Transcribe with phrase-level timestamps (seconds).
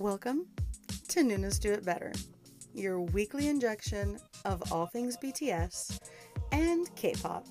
[0.00, 0.46] Welcome
[1.08, 2.12] to Nunas Do It Better,
[2.72, 5.98] your weekly injection of all things BTS
[6.52, 7.44] and K pop.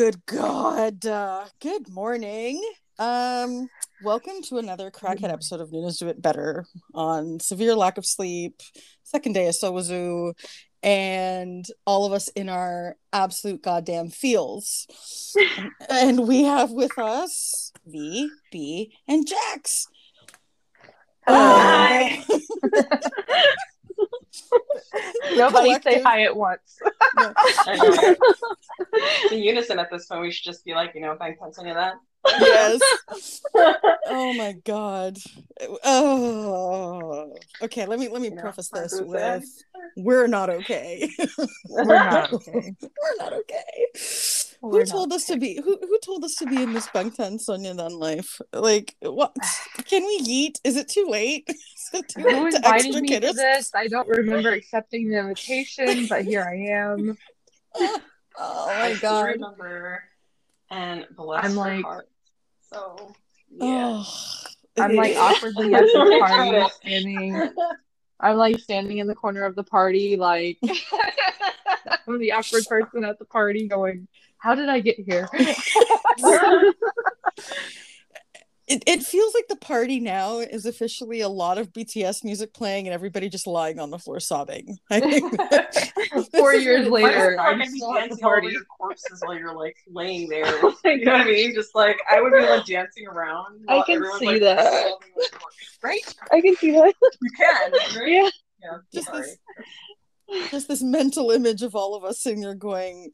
[0.00, 1.04] Good God.
[1.04, 2.58] Uh, good morning.
[2.98, 3.68] Um,
[4.02, 8.62] welcome to another crackhead episode of Nunas Do It Better on severe lack of sleep,
[9.02, 10.32] second day of Sowoozoo,
[10.82, 14.86] and all of us in our absolute goddamn feels.
[15.90, 19.86] and we have with us V, B, and Jax.
[21.26, 22.24] Hi.
[25.36, 26.78] Nobody say hi at once.
[27.16, 28.16] I know.
[29.30, 31.76] In unison at this point, we should just be like, you know, thank any of
[31.76, 31.94] that.
[32.26, 33.40] yes.
[34.12, 35.16] Oh my god.
[35.84, 37.32] Oh.
[37.62, 39.42] Okay, let me let me You preface my this with said.
[39.96, 41.08] we're not okay.
[41.68, 42.74] We're not okay.
[42.82, 43.86] we're not okay.
[44.62, 47.16] We're who told us to be who who told us to be in this bunk
[47.16, 48.40] Bangtan Sonyeondan life?
[48.52, 49.34] Like what
[49.86, 50.60] can we eat?
[50.64, 51.44] Is it too late?
[51.48, 53.70] Is it too Who late invited extra me to this?
[53.74, 57.16] I don't remember accepting the invitation, but here I am.
[58.42, 59.22] Oh my still god.
[59.26, 60.04] remember.
[60.70, 62.08] And bless I'm her like- heart.
[62.72, 63.12] So,
[63.50, 64.02] yeah.
[64.04, 64.40] Oh.
[64.78, 67.50] I'm like awkwardly at the party, standing.
[68.20, 70.58] I'm like standing in the corner of the party, like
[72.06, 74.06] I'm the awkward person at the party, going,
[74.40, 75.28] "How did I get here?"
[78.70, 82.86] it, it feels like the party now is officially a lot of BTS music playing
[82.86, 84.78] and everybody just lying on the floor sobbing.
[84.90, 85.34] I think
[86.32, 88.52] Four years what it's I later, just I'm still at the dancing all over party.
[88.52, 90.46] your corpses while you're like laying there.
[90.84, 91.54] You know what I mean?
[91.54, 93.64] Just like I would be like dancing around.
[93.68, 94.64] I can everyone's, see like, that.
[94.64, 95.22] sobbing on.
[95.82, 96.14] Right?
[96.32, 96.94] I can see that.
[97.20, 97.72] You can.
[97.72, 98.08] Right?
[98.08, 98.30] Yeah.
[98.62, 98.78] Yeah.
[98.92, 99.22] Just sorry.
[99.22, 99.38] this-
[100.52, 103.10] just this mental image of all of us sitting there going,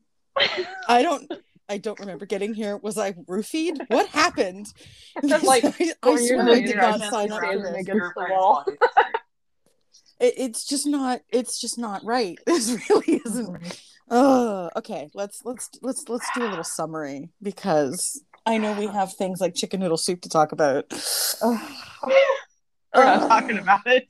[0.88, 1.30] I don't
[1.68, 2.76] I don't remember getting here.
[2.76, 3.78] Was I roofied?
[3.88, 4.66] What happened?
[5.22, 5.64] Like,
[6.02, 7.80] I, swear I did not sign up for this.
[7.80, 8.64] against the wall.
[10.20, 12.38] It, it's just not it's just not right.
[12.46, 15.10] This really isn't Oh, okay.
[15.14, 19.54] Let's let's let's let's do a little summary because I know we have things like
[19.54, 20.84] chicken noodle soup to talk about.
[21.42, 24.08] We're not talking about it.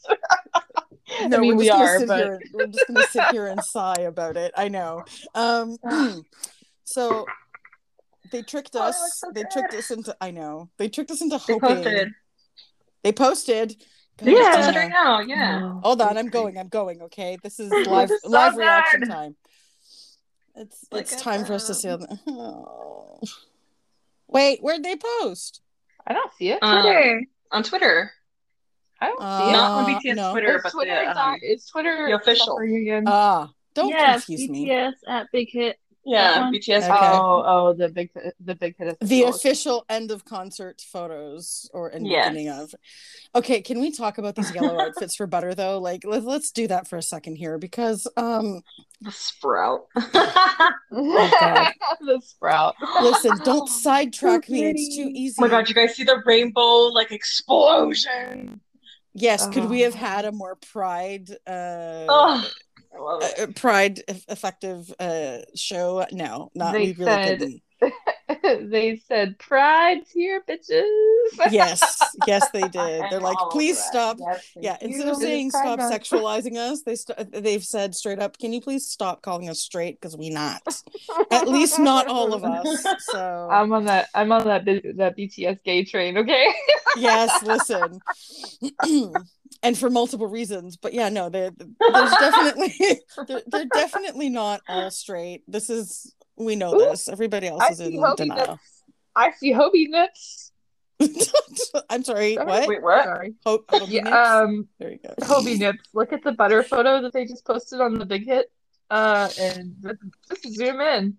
[1.28, 2.40] No, I mean, we're We're but here.
[2.52, 4.52] We're just gonna sit here and sigh about it.
[4.56, 5.04] I know.
[5.34, 5.76] Um,
[6.84, 7.26] so
[8.30, 8.96] they tricked Oh, us.
[9.00, 9.50] looks so they good.
[9.52, 10.16] tricked us into.
[10.20, 10.68] I know.
[10.78, 11.76] They tricked us into They hoping.
[11.76, 12.08] posted.
[13.04, 13.76] They posted.
[14.18, 14.50] God, They Yeah.
[14.54, 14.78] posted Dana.
[14.80, 15.20] right now.
[15.20, 15.80] Yeah.
[15.82, 16.58] Hold on, I'm going.
[16.58, 17.02] I'm going.
[17.02, 19.36] Okay, this is This live is so live reaction time.
[20.56, 22.06] It's Look it's at time for us to them.
[22.26, 22.32] see.
[22.32, 23.20] Oh.
[24.28, 25.60] Wait, where'd they post?
[26.06, 26.58] I don't see it.
[26.62, 27.22] Um, Twitter.
[27.52, 28.12] On Twitter.
[29.00, 29.52] I don't Uh, see it.
[29.52, 30.30] Not on Uh, BTS no.
[30.32, 31.04] Twitter, It's but Twitter.
[31.04, 32.06] the, um, it's Twitter.
[32.08, 32.46] the official.
[32.46, 33.04] suffering again.
[33.06, 34.66] Ah, don't yes, confuse me.
[34.66, 35.78] BTS at Big Hit.
[36.08, 36.84] yeah, BTS.
[36.84, 37.18] Okay.
[37.18, 38.96] Oh, oh, the big, the big hit.
[39.00, 39.28] the official.
[39.34, 42.28] official end of concert photos or and Yes.
[42.28, 42.74] beginning of
[43.34, 46.68] okay can we talk about these yellow outfits for butter though like let, let's do
[46.68, 48.62] that for a second here because um
[49.02, 49.86] The sprout.
[49.96, 51.72] God.
[52.00, 52.76] the sprout.
[53.02, 56.86] listen don't sidetrack me it's too easy Oh my god, you guys see the rainbow
[56.86, 58.60] like explosion?
[59.16, 59.84] Yes could we Oh.
[59.90, 62.48] have had a more pride uh, Oh,
[62.98, 67.62] uh, pride eff- effective uh show no not They we really said- couldn't
[68.70, 70.88] they said pride's here, bitches.
[71.50, 76.56] Yes yes they did they're like please stop Yes, yeah instead of saying stop sexualizing
[76.56, 80.16] us they st- they've said straight up can you please stop calling us straight because
[80.16, 80.62] we not
[81.30, 84.08] at least not all of us so I'm on that.
[84.14, 86.18] I'm on that that BTS gay train.
[86.18, 86.46] Okay.
[86.96, 88.00] yes listen
[89.62, 92.74] and for multiple reasons but yeah no they're, there's definitely
[93.28, 97.68] they're, they're definitely not all straight this is we know Ooh, this everybody else I
[97.68, 98.82] is in denial nuts.
[99.14, 100.45] I see Hobi nuts.
[101.90, 102.46] i'm sorry Sorry.
[102.46, 103.04] what Wait, what?
[103.04, 103.34] Sorry.
[103.44, 104.02] Ho- Hobi Yeah.
[104.04, 104.16] nips?
[104.16, 104.68] Um.
[104.78, 105.84] there you go Hobi nips.
[105.92, 108.50] Look at the butter photo that they just posted on the big hit.
[108.90, 109.98] Uh, and let's,
[110.30, 111.16] let's zoom in.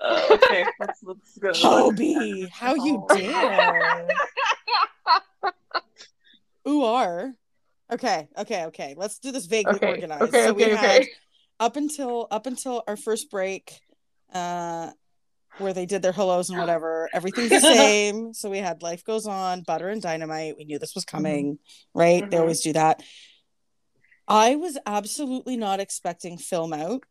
[0.00, 1.50] Uh, okay, let's let's go.
[1.52, 3.16] Hobi, how you Oh.
[3.16, 4.08] dare
[6.68, 7.32] Ooh, are
[7.92, 8.94] okay, okay, okay.
[8.96, 10.22] Let's do this vaguely Okay, organized.
[10.24, 11.06] okay, so we okay, had
[11.58, 13.80] up until up until our first break,
[14.32, 14.90] uh,
[15.60, 17.08] where they did their hellos and whatever.
[17.12, 18.32] Everything's the same.
[18.34, 20.56] so we had life goes on, butter and dynamite.
[20.56, 21.58] We knew this was coming,
[21.94, 22.28] right?
[22.30, 22.40] They Mhm.
[22.40, 23.02] always do that.
[24.26, 27.02] I was absolutely not expecting film out,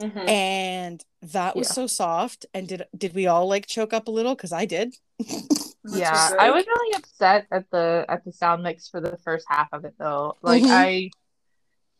[0.00, 0.28] Mhm.
[0.28, 1.72] and that was Yeah.
[1.74, 2.46] so soft.
[2.54, 4.34] And did did we all like choke up a little?
[4.34, 4.94] Because I did.
[5.90, 6.40] Yeah, great.
[6.40, 9.86] I was really upset at the at the sound mix for the first half of
[9.86, 10.36] it though.
[10.42, 10.68] Like Mhm.
[10.70, 11.10] I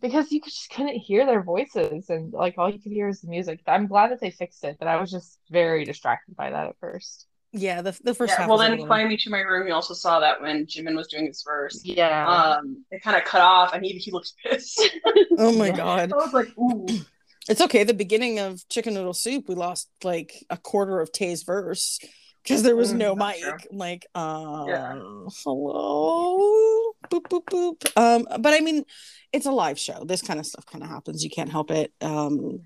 [0.01, 3.29] because you just couldn't hear their voices and like all you could hear was the
[3.29, 3.61] music.
[3.67, 6.77] I'm glad that they fixed it, but I was just very distracted by that at
[6.81, 7.27] first.
[7.53, 8.49] Yeah, the the first Yeah, half.
[8.49, 11.09] well, then little- Find Me to My Room, you also saw that when Jimin was
[11.09, 11.81] doing his verse.
[11.83, 12.29] Yeah.
[12.29, 14.83] Um, it kind of cut off, and he he looks pissed.
[15.39, 15.77] Oh my Yeah.
[15.77, 16.13] god.
[16.13, 16.87] I was like, ooh.
[17.49, 17.83] It's okay.
[17.85, 21.99] The beginning of Chicken Noodle Soup, we lost like a quarter of Tay's verse
[22.43, 23.49] because there was Mm, no that's mic.
[23.61, 23.69] true.
[23.79, 24.95] Like, uh, Yeah.
[25.43, 26.78] hello,
[27.11, 27.97] boop boop boop.
[27.97, 28.85] Um, but I mean,
[29.33, 30.05] it's a live show.
[30.05, 31.23] This kind of stuff kind of happens.
[31.25, 31.93] You can't help it.
[32.01, 32.61] Um,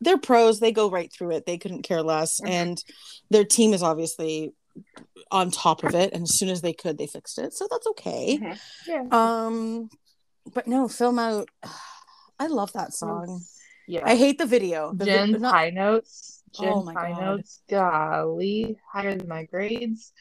[0.00, 0.60] they're pros.
[0.60, 1.46] They go right through it.
[1.46, 2.82] They couldn't care less, and
[3.30, 4.52] their team is obviously
[5.30, 6.12] on top of it.
[6.12, 7.54] And as soon as they could, they fixed it.
[7.54, 8.38] So that's okay.
[8.38, 8.58] Mhm.
[8.86, 9.04] yeah.
[9.10, 9.88] Um,
[10.52, 11.48] but no, film out.
[12.38, 13.40] I love that song.
[13.88, 14.02] Yeah.
[14.04, 14.92] I hate the video.
[14.92, 16.42] The vi- not- high notes.
[16.54, 17.20] Jin's Oh my high God.
[17.22, 20.12] notes, golly, higher than my grades,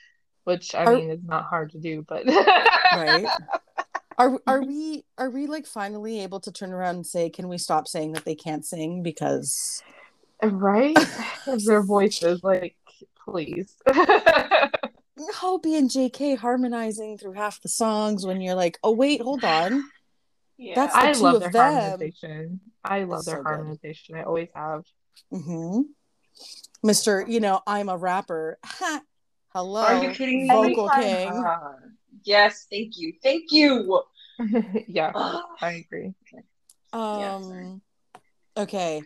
[0.45, 2.23] which I Are- mean is not hard to do, but
[2.93, 3.27] right.
[4.17, 7.57] Are are we are we like finally able to turn around and say, can we
[7.57, 9.83] stop saying that they can't sing because
[10.41, 10.95] right?
[11.65, 12.77] Their voices, like,
[13.25, 13.75] please.
[13.87, 19.83] Hobi and JK harmonizing through half the songs when you're like, oh wait, hold on.
[20.57, 20.75] Yeah.
[20.75, 21.73] That's the I two love of their them.
[21.73, 22.59] harmonization.
[22.83, 23.49] I love So their good.
[23.49, 24.15] harmonization.
[24.15, 24.85] I always have.
[25.29, 25.81] hmm
[26.85, 27.27] Mr.
[27.27, 28.59] You know, I'm a rapper.
[29.49, 29.81] Hello.
[29.81, 30.53] Are you kidding me?
[30.53, 31.43] Vocal king.
[32.25, 34.01] Yes, thank you, thank you.
[34.87, 36.13] yeah, Ah, I agree.
[36.93, 37.81] Um
[38.57, 39.01] okay.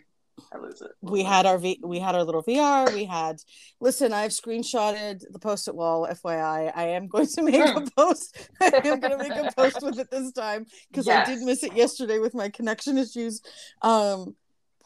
[0.52, 0.90] I lose it.
[1.02, 2.90] we had our v- we had our little VR.
[2.92, 3.36] We had
[3.80, 4.12] listen.
[4.12, 6.08] I've screenshotted the post-it wall.
[6.10, 7.94] FYI, I am going to make a Mm.
[7.94, 8.48] post.
[8.60, 11.62] I am going to make a post with it this time because I did miss
[11.62, 13.42] it yesterday with my connection issues.
[13.82, 14.34] Um,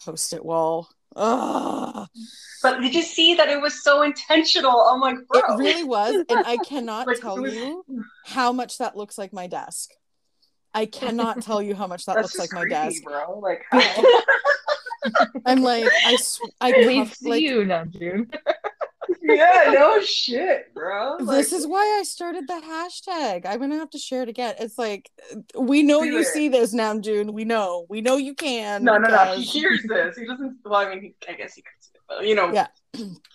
[0.04, 0.88] post-it wall.
[1.16, 2.08] Ugh.
[2.62, 4.80] But did you see that it was so intentional?
[4.80, 5.40] I'm like, bro.
[5.40, 7.84] It really was, and I cannot Like, tell you
[8.24, 9.90] how much that looks like my desk.
[10.72, 13.02] I cannot tell you how much that That's looks like just my desk.
[13.04, 13.38] bro.
[13.38, 13.62] Like?
[15.46, 18.30] I'm like, I, sw- I We see like, you now, Joon.
[19.26, 21.16] Yeah, no shit, bro.
[21.20, 23.46] this is why I started the hashtag.
[23.46, 24.54] I'm gonna have to share it again.
[24.60, 25.10] It's like
[25.58, 26.26] we know you it.
[26.26, 27.32] see this now, Joon.
[27.32, 27.86] We know.
[27.88, 28.84] We know you can.
[28.84, 29.34] no, no, no.
[29.36, 30.16] He hears this.
[30.18, 30.58] He doesn't.
[30.64, 32.66] Well, I mean, he, I guess he could see it, but you know, Yeah.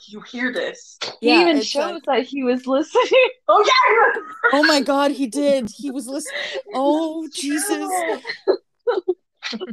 [0.07, 0.99] you hear this.
[1.21, 3.03] Yeah, he even shows like- that he was listening.
[3.51, 4.21] Oh yeah.
[4.53, 5.71] Oh my god, he did.
[5.75, 6.39] He was listening.
[6.75, 7.89] Oh Jesus.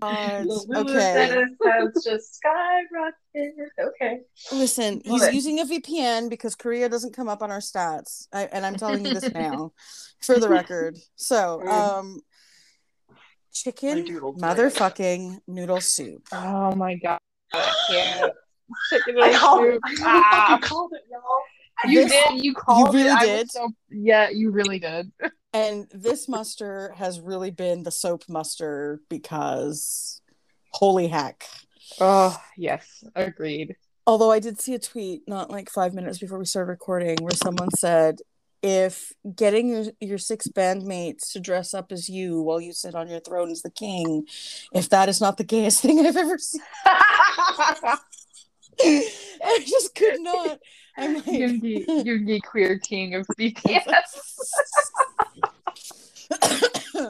[0.00, 0.46] God.
[0.76, 1.44] Okay.
[1.64, 3.50] has just skyrocketed.
[3.80, 4.20] Okay.
[4.52, 5.34] Listen, Love he's it.
[5.34, 8.26] using a VPN because Korea doesn't come up on our stats.
[8.32, 9.72] I, and I'm telling you this now
[10.20, 10.96] for the record.
[11.16, 12.20] So, um
[13.52, 14.34] chicken doodle.
[14.34, 16.26] motherfucking noodle soup.
[16.32, 17.18] Oh my god.
[17.52, 18.32] I can't.
[18.90, 19.80] Chicken I noodle called it.
[19.86, 20.00] soup.
[20.06, 20.58] I Ah.
[20.60, 21.90] called it, y'all.
[21.92, 22.44] You This- did.
[22.44, 23.36] You called you really it.
[23.36, 23.50] Did.
[23.50, 25.10] so- yeah, you really did.
[25.56, 30.20] And this muster has really been the Sope muster because
[30.70, 31.46] holy heck.
[31.98, 33.74] Oh yes, agreed.
[34.06, 37.32] Although I did see a tweet not like five minutes before we started recording where
[37.32, 38.18] someone said,
[38.62, 43.08] if getting your, your six bandmates to dress up as you while you sit on
[43.08, 44.26] your throne as the king,
[44.74, 47.98] if that is not the gayest thing I've ever seen, I
[49.66, 50.58] just could not.
[50.98, 53.84] I'm like, Yoongi, Yoongi, queer king of BTS.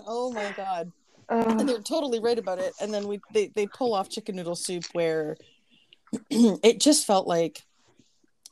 [0.07, 0.93] oh my god.
[1.29, 1.61] Ugh.
[1.61, 4.55] and they're totally right about it and then we they, they pull off chicken noodle
[4.55, 5.37] soup where
[6.31, 7.63] it just felt like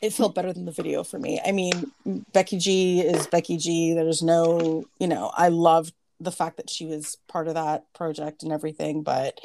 [0.02, 1.92] it felt better than the video for me i mean
[2.32, 6.84] becky g is becky g there's no you know i loved the fact that she
[6.84, 9.38] was part of that project and everything but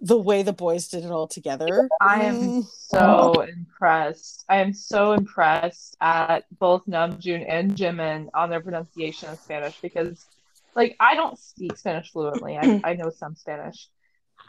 [0.00, 4.44] the way the boys did it all together I am mm, so impressed.
[4.48, 10.26] I am so impressed at both Namjoon and Jimin on their pronunciation of Spanish because,
[10.76, 12.56] like, I don't speak Spanish fluently.
[12.56, 13.88] I, I know some Spanish,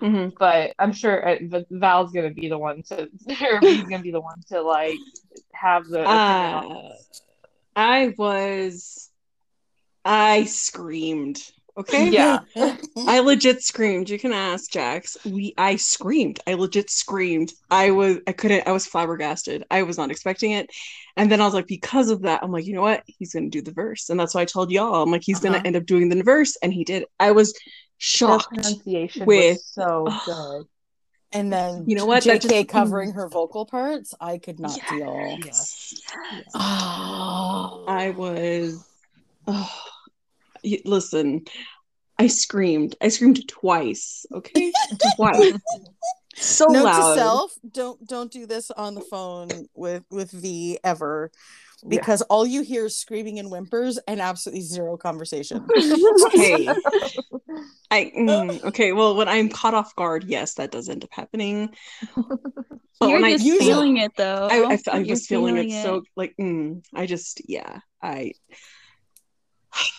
[0.02, 0.36] Mm-hmm.
[0.38, 1.38] but I'm sure uh,
[1.72, 3.10] Val's gonna be the one to,
[3.52, 4.98] or he's gonna be the one to like
[5.54, 6.02] have the.
[6.02, 6.90] Uh,
[7.76, 9.10] I was,
[10.06, 11.42] I screamed
[11.78, 12.10] Okay.
[12.10, 12.40] Yeah.
[13.08, 14.10] I legit screamed.
[14.10, 15.16] You can ask Jax.
[15.26, 16.40] We I screamed.
[16.48, 17.54] I legit screamed.
[17.70, 19.64] I was I couldn't I was flabbergasted.
[19.70, 20.70] I was not expecting it.
[21.16, 23.04] And then I was like, because of that, I'm like, you know what?
[23.06, 24.10] He's gonna do the verse.
[24.10, 25.04] And that's why I told y'all.
[25.04, 25.54] I'm like, he's Uh-huh.
[25.54, 26.58] gonna end up doing the verse.
[26.64, 27.06] And he did.
[27.20, 27.60] I was The
[27.98, 28.48] shocked.
[28.54, 30.66] pronunciation with- was so good.
[31.34, 32.24] and then You know what?
[32.24, 35.38] That JK just- covering her vocal parts, I could not deal.
[35.46, 35.94] Yes.
[36.56, 37.86] Oh.
[37.88, 38.84] I was
[39.48, 39.82] oh, y-
[40.86, 41.46] listen,
[42.20, 42.96] I screamed.
[43.02, 44.26] I screamed twice.
[44.34, 44.72] Okay?
[45.16, 45.54] twice.
[46.40, 47.14] So Note loud.
[47.16, 51.32] to self: don't don't do this on the phone with with V ever,
[51.82, 51.90] Yeah.
[51.90, 55.66] because all you hear is screaming and whimpers and absolutely zero conversation.
[56.28, 56.68] okay.
[57.90, 58.92] I mm, okay.
[58.94, 61.70] Well, when I'm caught off guard, yes, that does end up happening.
[62.16, 64.48] But You're when I just use it- feeling it though.
[64.52, 68.34] I, I, I You're was feeling, it so like mm, I just yeah I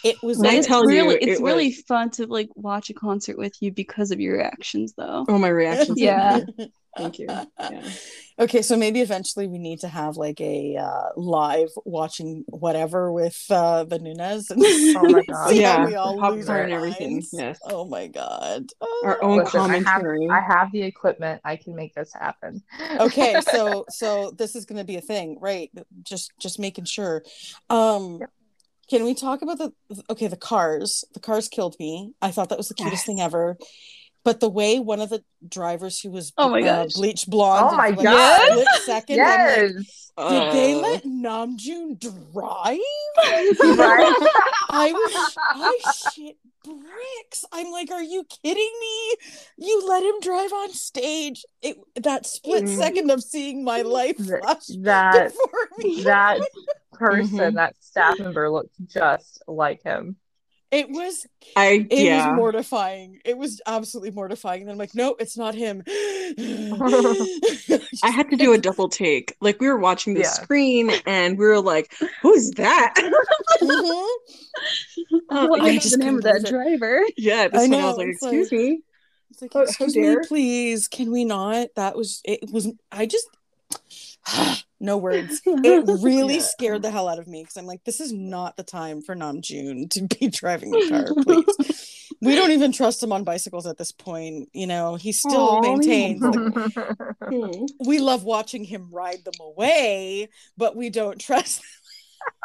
[0.05, 2.95] It was like, it's tell you, really it really was- fun to like watch a
[2.95, 5.25] concert with you because of your reactions though.
[5.29, 6.41] oh my reactions Yeah.
[6.97, 7.83] thank you yeah
[8.41, 13.37] Okay, so maybe eventually we need to have like a uh, live watching whatever with
[13.51, 15.49] uh, the Nunes and Oh my God.
[15.51, 17.31] see Yeah, we all lose popcorn our and everything, minds.
[17.33, 17.59] yes.
[17.65, 18.67] Oh my god.
[19.03, 19.29] our Oh.
[19.33, 21.41] own Listen, I have, commentary I have the equipment.
[21.45, 22.63] I can make this happen.
[23.01, 25.69] okay, so so this is going to be a thing, right?
[26.05, 27.25] Just just making sure.
[27.71, 28.31] Um Yep.
[28.89, 29.73] Can we talk about the
[30.11, 31.05] okay the cars?
[31.15, 32.13] The cars killed me.
[32.23, 33.57] I thought that was the cutest thing ever.
[34.25, 36.95] But the way one of the drivers who was Oh my uh, gosh.
[36.95, 38.49] bleached blonde, Oh my like, God.
[38.51, 40.13] split second, I'm like, yes.
[40.19, 42.79] Did they Uh, let Namjoon drive?
[44.71, 47.45] I was I shit bricks.
[47.53, 49.17] I'm like, are you kidding me?
[49.59, 51.45] You let him drive on stage.
[51.63, 52.77] It that split Mhm.
[52.77, 56.03] second of seeing my life flash that before me.
[56.03, 56.41] that
[56.99, 57.55] person, Mhm.
[57.55, 60.17] that staff member looked just like him.
[60.71, 61.27] It was
[61.57, 63.21] I it yeah was mortifying.
[63.25, 64.61] It was absolutely mortifying.
[64.63, 65.83] And I'm like, no, it's not him.
[68.03, 69.35] I had to do a double take.
[69.41, 70.29] Like we were watching the Yeah.
[70.29, 71.91] screen and we were like,
[72.21, 72.95] "Who's that?"
[73.63, 74.09] Mhm.
[75.31, 77.03] Uh, what I is just the name of that driver?
[77.17, 78.81] yeah, this I one I know, was like, "Excuse like- me."
[79.31, 80.89] It's like, Oh, excuse me, please.
[80.89, 81.69] Can we not?
[81.77, 83.27] That was it was I just
[84.81, 85.41] no words.
[85.45, 86.41] It really Yeah.
[86.41, 89.15] scared the hell out of me because I'm like, this is not the time for
[89.17, 92.07] Namjoon to be driving a car, please.
[92.21, 94.49] we don't even trust him on bicycles at this point.
[94.53, 96.65] You know, he still Aw, maintains like,
[97.87, 101.63] we love watching him ride them away, but we don't trust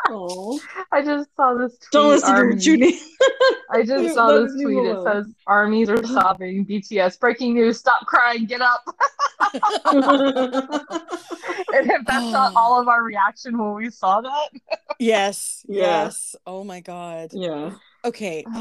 [0.09, 0.59] Aw.
[0.91, 1.91] I just saw this tweet.
[1.91, 2.99] Don't listen to Army- Judy.
[3.71, 4.77] I just saw this tweet.
[4.85, 6.65] It says armies are sobbing.
[6.65, 7.79] BTS breaking news.
[7.79, 8.45] Stop crying.
[8.45, 8.83] Get up.
[11.73, 14.49] and if that's not all of our reaction when we saw that.
[14.99, 16.03] Yes, Yeah.
[16.05, 16.35] yes.
[16.45, 17.31] Oh my god.
[17.33, 17.71] yeah.
[18.05, 18.45] Okay.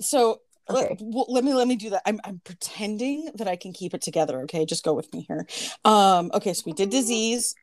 [0.00, 2.02] So let- well, let me let me do that.
[2.06, 4.40] I'm I'm pretending that I can keep it together.
[4.42, 5.46] Okay, just go with me here.
[5.84, 7.54] Um, okay, so we did disease.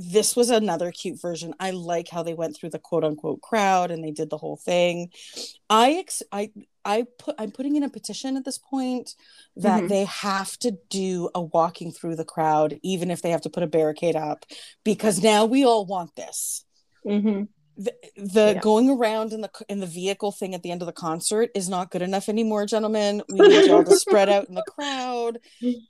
[0.00, 1.54] This was another cute version.
[1.58, 4.56] I like how they went through the quote unquote crowd and they did the whole
[4.56, 5.10] thing.
[5.68, 6.52] I ex- I
[6.84, 9.16] I put I'm putting in a petition at this point
[9.56, 9.88] that Mhm.
[9.88, 13.64] they have to do a walking through the crowd, even if they have to put
[13.64, 14.46] a barricade up,
[14.84, 16.64] because now we all want this
[17.04, 17.48] hmm
[17.80, 18.60] the, the Yeah.
[18.60, 21.68] going around in the in the vehicle thing at the end of the concert is
[21.68, 23.22] not good enough anymore, gentlemen.
[23.28, 25.38] We need y'all to spread out in the crowd,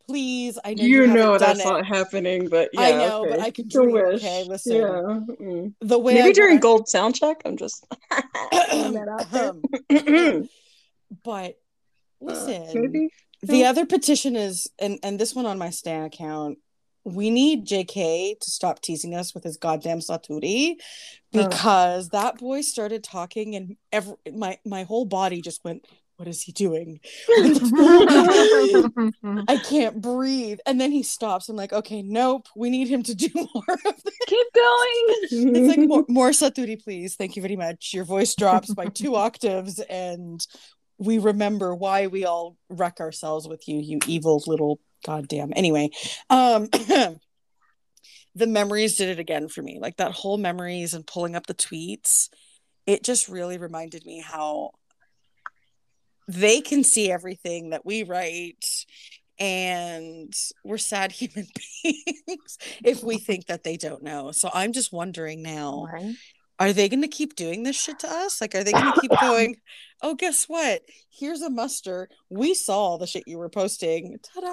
[0.06, 0.58] please.
[0.64, 1.64] I know you, You know that's it.
[1.64, 3.40] not happening, but yeah, I know, but.
[3.40, 4.16] I can dream, wish.
[4.16, 4.44] okay?
[4.46, 4.76] Listen.
[4.76, 5.20] Yeah.
[5.40, 5.74] mm.
[5.80, 7.36] The way Maybe I during want- Gold Soundcheck.
[7.46, 7.86] I'm just.
[8.10, 9.68] that
[11.24, 11.54] but Uh,
[12.20, 13.08] listen, maybe.
[13.42, 16.58] the other petition is, and and this one on my Stan account.
[17.14, 20.76] We need JK to stop teasing us with his goddamn Saturi
[21.34, 21.44] Oh.
[21.44, 25.86] because that boy started talking and every, my my whole body just went,
[26.16, 27.00] What is he doing?
[29.46, 30.58] I can't breathe.
[30.66, 31.48] And then he stops.
[31.48, 32.48] I'm like, okay, nope.
[32.56, 34.14] We need him to do more of this.
[34.26, 35.04] Keep going.
[35.54, 37.14] It's like more, more Saturi, please.
[37.14, 37.92] Thank you very much.
[37.94, 40.44] Your voice drops by two octaves, and
[40.98, 45.52] we remember why we all wreck ourselves with you, you evil little goddamn.
[45.56, 45.90] Anyway,
[46.30, 46.68] um
[48.34, 49.78] the memories did it again for me.
[49.80, 52.28] Like that whole memories and pulling up the tweets,
[52.86, 54.70] it just really reminded me how
[56.28, 58.64] they can see everything that we write
[59.38, 60.32] and
[60.64, 61.46] we're sad human
[61.82, 64.30] beings if we think that they don't know.
[64.32, 66.14] So I'm just wondering now, Right?
[66.58, 68.40] Are they going to keep doing this shit to us?
[68.40, 69.56] Like, are they going to keep going?
[70.02, 70.82] Oh, guess what?
[71.10, 72.08] Here's a muster.
[72.30, 74.18] We saw all the shit you were posting.
[74.22, 74.52] Ta-da!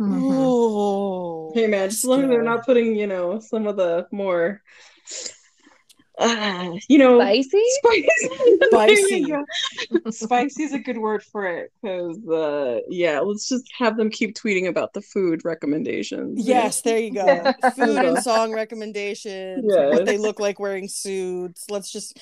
[0.00, 4.06] oh, Hey man, just as long as they're not putting, you know, some of the
[4.10, 4.62] more
[6.18, 7.62] uh, you know, Spicy?
[7.82, 8.08] spicy.
[8.70, 9.34] Spicy.
[10.10, 14.34] Spicy is a good word for it because, uh, yeah, let's just have them keep
[14.36, 16.46] tweeting about the food recommendations.
[16.46, 17.52] Yes, there you go.
[17.76, 19.64] Food and song recommendations.
[19.66, 21.68] What they look like wearing suits.
[21.70, 22.16] Let's just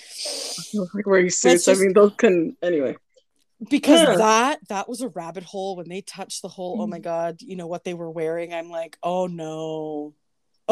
[0.95, 1.67] like wearing suits.
[1.67, 2.97] just- I mean, those can anyway.
[3.71, 4.17] because Yeah.
[4.17, 7.03] that that was a rabbit hole when they touched the whole oh my Mm.
[7.03, 10.15] god you know what they were wearing i'm like oh no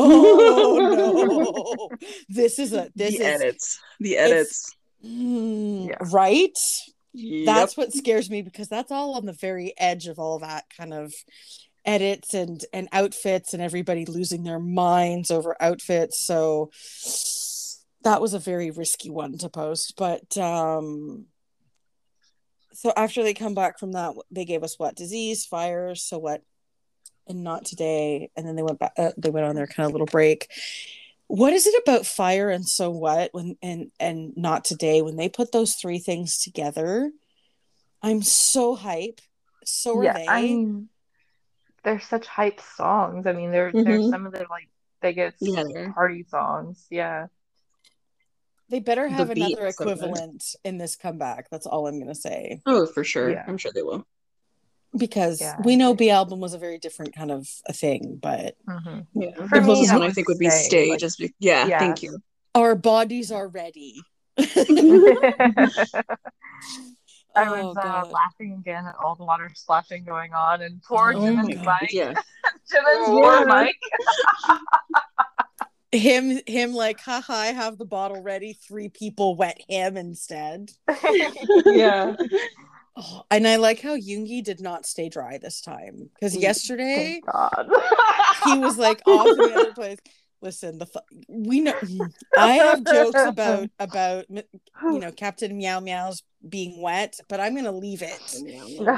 [0.02, 1.96] oh no
[2.28, 3.80] this is a this the is edits.
[4.00, 4.76] The edits.
[5.04, 5.96] Mm, Yeah.
[6.12, 6.58] right
[7.12, 7.46] Yep.
[7.46, 10.94] that's what scares me because that's all on the very edge of all that kind
[10.94, 11.12] of
[11.84, 16.70] edits and and outfits and everybody losing their minds over outfits so
[18.04, 21.24] that was a very risky one to post but um
[22.72, 26.42] so after they come back from that they gave us what disease fire so what
[27.30, 29.92] and not today and then they went back uh, they went on their kind of
[29.92, 30.50] little break
[31.28, 35.28] what is it about fire and so what when and and not today when they
[35.28, 37.10] put those three things together
[38.02, 39.20] i'm so hype
[39.64, 40.88] so are yeah, they I mean,
[41.84, 43.26] they're such hype songs.
[43.26, 44.10] I mean, they're they're Mhm.
[44.10, 44.68] some of the like
[45.00, 45.92] biggest Yeah, they are.
[45.92, 46.86] party songs.
[46.90, 47.26] Yeah.
[48.68, 52.14] they better The have another beats of equivalent in this comeback that's all i'm gonna
[52.14, 53.30] say Oh, for sure.
[53.30, 53.44] Yeah.
[53.46, 54.06] I'm sure they will.
[54.96, 55.56] Because Yeah.
[55.64, 59.06] we know BE album was a very different kind of a thing but Mhm.
[59.14, 59.30] Yeah.
[59.34, 60.90] For the me, closest that one I was think would be Stay, Stay.
[60.90, 61.78] like- just be- yeah, Yeah.
[61.78, 62.18] thank you.
[62.56, 64.02] our bodies are ready
[67.36, 71.12] I Oh, was uh, laughing again at all the water splashing going on, and poor
[71.14, 71.92] Oh Jimin's my mic.
[71.92, 72.12] Yeah.
[72.68, 73.62] Jimin's Oh, poor yeah.
[73.62, 73.76] mic.
[75.92, 80.70] him him like haha i have the bottle ready three people wet him instead
[81.66, 82.14] yeah.
[82.96, 87.20] Oh, and i like how Yoongi did not stay dry this time because Mm, yesterday
[87.24, 87.70] God.
[88.44, 89.98] he was like off the other place
[90.42, 91.74] listen the fu- we know
[92.36, 94.42] i have jokes about about you
[94.98, 98.20] know captain meow meows being wet but i'm gonna leave it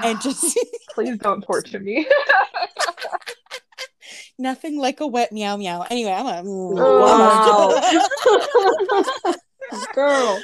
[0.03, 0.59] and just
[0.95, 2.07] Please don't torture me.
[4.39, 7.81] nothing like a wet meow meow anyway i'm a Wow.
[9.95, 10.43] Girl.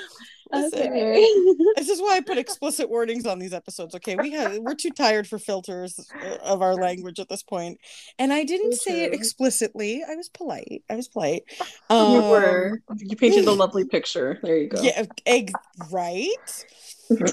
[0.53, 1.27] Listen, Okay.
[1.77, 3.95] this is why I put explicit warnings on these episodes.
[3.95, 7.79] Okay, we have we're too tired for filters uh, of our language at this point,
[8.19, 10.03] and I didn't So say it explicitly.
[10.09, 10.83] I was polite.
[10.89, 11.43] I was polite.
[11.91, 12.81] you Um, were.
[12.99, 14.39] You painted a lovely picture.
[14.43, 14.83] There you go.
[14.83, 15.53] Yeah, egg,
[15.91, 16.65] right?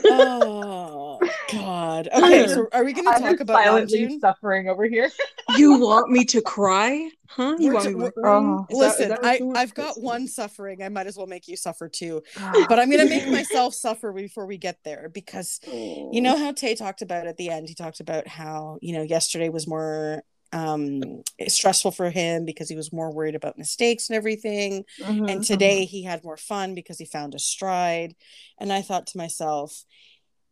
[0.05, 1.19] Oh
[1.51, 2.09] God.
[2.13, 4.19] Okay, so are we going to talk just about silently Namjoon?
[4.19, 5.11] suffering over here.
[5.57, 7.07] You want me to cry?
[7.27, 7.55] Huh?
[7.59, 8.31] You want t- me to we're- cry?
[8.35, 8.65] Oh.
[8.67, 9.61] Is that- is Listen, that what I?
[9.61, 10.81] I've got one suffering.
[10.81, 12.23] I might as well make you suffer too.
[12.37, 12.65] Ah.
[12.67, 16.19] But I'm gonna make myself suffer before we get there because you oh.
[16.19, 17.69] know how Tay talked about at the end.
[17.69, 20.23] He talked about how you know yesterday was more
[20.55, 24.85] um stressful for him because he was more worried about mistakes and everything.
[24.99, 28.15] Mhm, and today he had more fun because he found a stride.
[28.59, 29.83] And i thought to myself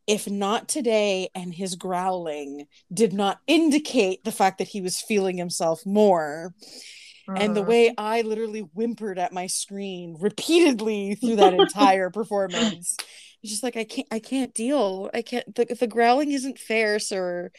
[0.08, 5.38] if not today and his growling did not indicate the fact that he was feeling
[5.38, 6.54] himself more
[7.36, 7.68] and the Mhm.
[7.68, 12.98] way i literally whimpered at my screen repeatedly through that entire performance
[13.44, 15.10] it's just like i can't i can't deal.
[15.14, 17.52] I can't the, the growling isn't fair sir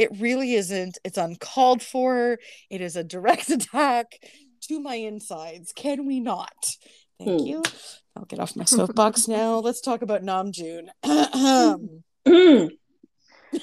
[0.00, 0.96] it really isn't.
[1.04, 2.38] It's uncalled for.
[2.70, 4.06] It is a direct attack
[4.68, 5.72] to my insides.
[5.72, 6.76] Can we not?
[7.18, 7.46] Thank Hmm.
[7.46, 7.62] you.
[8.16, 9.58] I'll get off my soapbox now.
[9.58, 10.88] Let's talk about namjoon.
[12.26, 12.70] Mm.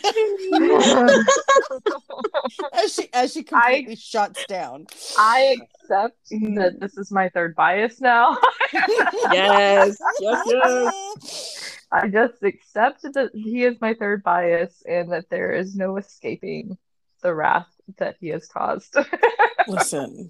[2.74, 8.02] as she as she completely shuts down I accept that this is my third bias
[8.02, 8.38] now.
[8.74, 9.98] yes.
[10.20, 10.44] Yes.
[10.46, 11.88] Yes.
[11.92, 16.78] I just accept that he is my third bias and that there is no escaping
[17.22, 18.96] the wrath that he has caused.
[19.68, 20.30] listen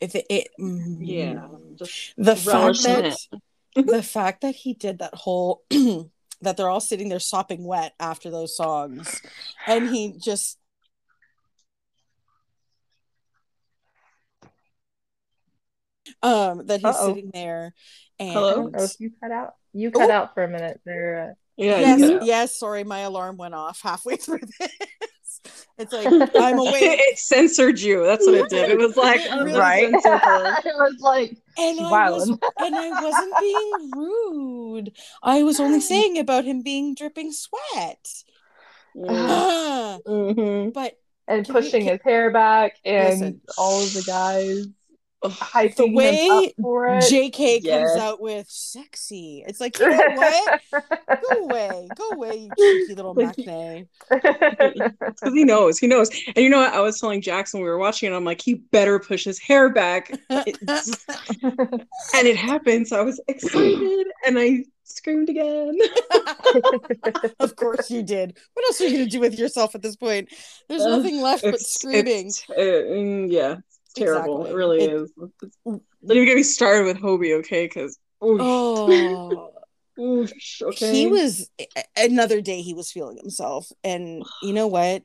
[0.00, 1.46] if it, it mm, Yeah.
[1.74, 3.18] Just the fact relishing that
[3.74, 5.62] the fact that he did that whole
[6.42, 9.20] that they're all sitting there sopping wet after those songs
[9.66, 10.58] and he just
[16.22, 17.08] um that he's Uh-oh.
[17.08, 17.74] sitting there
[18.18, 18.50] and Hello?
[18.50, 19.54] I don't know if you cut out.
[19.72, 21.36] You cut out for a minute there.
[21.56, 21.80] Yeah.
[21.80, 24.70] yes, yes sorry my alarm went off halfway through this
[25.78, 28.04] it's like i'm awake it censored you.
[28.04, 28.70] That's what it did.
[28.70, 29.84] It was like, It really right?
[29.94, 34.92] it was like and I was, and I wasn't being rude.
[35.22, 38.06] I was only saying about him being dripping sweat.
[38.96, 40.02] Mm.
[40.04, 40.72] Mhm.
[40.72, 40.94] but
[41.28, 43.40] and Can we- pushing can- his hair back and Listen.
[43.58, 44.66] all of the guys
[45.24, 47.02] hyping The him way up for it.
[47.04, 49.44] JK comes out with sexy.
[49.46, 50.60] It's like, you know what?
[51.30, 51.88] Go away.
[51.96, 53.86] Go away, you cheeky little Like, maknae.
[54.10, 56.08] Because he knows, he knows.
[56.28, 56.72] And you know what?
[56.72, 58.16] I was telling Jackson we were watching it.
[58.16, 60.90] I'm like, he better push his hair back, It's-
[61.42, 62.86] and it happened.
[62.88, 65.76] So I was excited, and I screamed again.
[67.40, 68.36] of course you did.
[68.54, 70.28] What else are you going to do with yourself at this point?
[70.68, 72.28] There's Uh, nothing left but screaming.
[72.28, 74.40] it's- uh, mm, yeah, it's terrible.
[74.42, 74.50] Exactly.
[74.50, 75.12] It really It- is.
[75.42, 75.82] It's- Don't
[76.16, 77.66] even get me started with Hobi, okay?
[77.66, 79.50] Because Oh,
[80.62, 80.92] okay.
[80.92, 81.50] he was
[81.96, 83.70] another day he was feeling himself.
[83.84, 85.02] And you know what?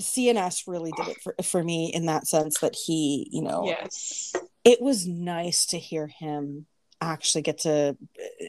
[0.00, 4.32] CNS really did it for, for me in that sense that he, you know, yes.
[4.64, 6.66] it was nice to hear him
[7.02, 7.96] actually get to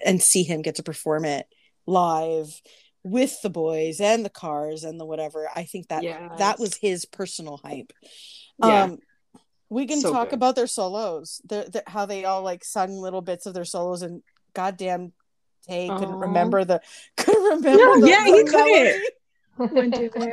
[0.05, 1.45] and see him get to perform it
[1.85, 2.61] live
[3.03, 5.49] with the boys and the cars and the whatever.
[5.53, 6.31] I think that Yes.
[6.39, 7.91] that was his personal hype.
[8.63, 8.83] Yeah.
[8.83, 8.99] Um
[9.71, 10.35] we can So talk good.
[10.35, 14.01] about their solos, the, the, how they all like sung little bits of their solos
[14.03, 14.21] and
[14.53, 15.13] goddamn
[15.67, 16.81] Tay couldn't remember the
[17.17, 18.67] couldn't remember the, Yeah, he the couldn't.
[18.73, 19.01] melody.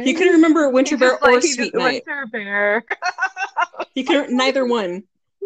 [0.05, 2.03] He couldn't remember Winter Bear Just like or he Sweet Night.
[2.07, 2.85] Winter Bear.
[3.95, 5.05] He couldn't neither one.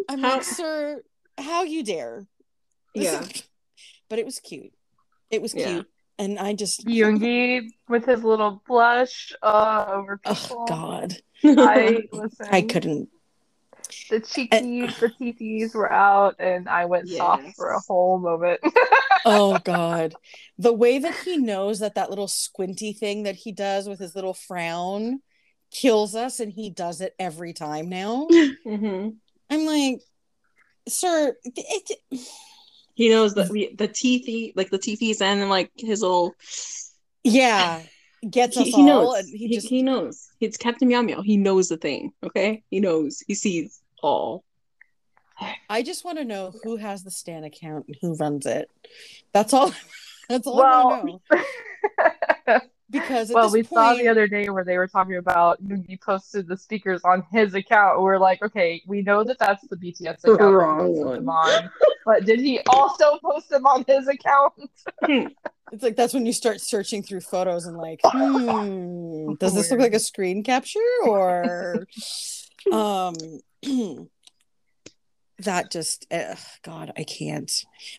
[0.08, 1.02] I'm How- like, sir,
[1.38, 2.26] how you dare?
[2.94, 3.20] This Yeah.
[3.22, 3.42] is-
[4.08, 4.72] but it was cute.
[5.30, 5.66] It was Yeah.
[5.68, 5.86] cute.
[6.18, 10.58] And I just Yoongi with his little blush uh, over people.
[10.60, 11.16] oh god.
[11.44, 12.46] I listen.
[12.50, 13.08] I couldn't
[14.10, 18.60] The cheekies, the teepees were out, and I went soft for a whole moment.
[19.26, 20.14] oh god.
[20.58, 24.14] The way that he knows that that little squinty thing that he does with his
[24.14, 25.20] little frown
[25.70, 28.28] kills us and he does it every time now.
[28.64, 29.08] hmm
[29.50, 30.00] I'm like,
[30.88, 32.20] sir, it, it-
[32.94, 36.34] He knows that the, the teethy, like the teethies, and like his little.
[37.24, 37.82] yeah,
[38.28, 39.14] gets us He, all he knows.
[39.14, 40.28] and he he, just he knows.
[40.40, 41.22] It's Captain Meow Meow.
[41.22, 42.12] He knows the thing.
[42.22, 43.22] Okay, he knows.
[43.26, 44.44] He sees all.
[45.68, 48.70] I just want to know who has the Stan account and who runs it.
[49.32, 49.72] That's all.
[50.28, 51.36] That's all I well, want to
[52.46, 52.60] know.
[52.92, 55.98] Because at well, this we saw the other day where they were talking about Yoongi
[55.98, 58.02] posted the speakers on his account.
[58.02, 60.38] We're like, okay, we know that that's the BTS account.
[60.38, 61.26] that he Wrong one.
[61.26, 61.70] on,
[62.04, 64.52] but did he also post them on his account?
[65.72, 69.80] it's like that's when you start searching through photos and like, hmm, does this look
[69.80, 71.86] like a screen capture or,
[72.70, 73.14] um,
[75.38, 76.06] that just,
[76.62, 77.50] God, I can't.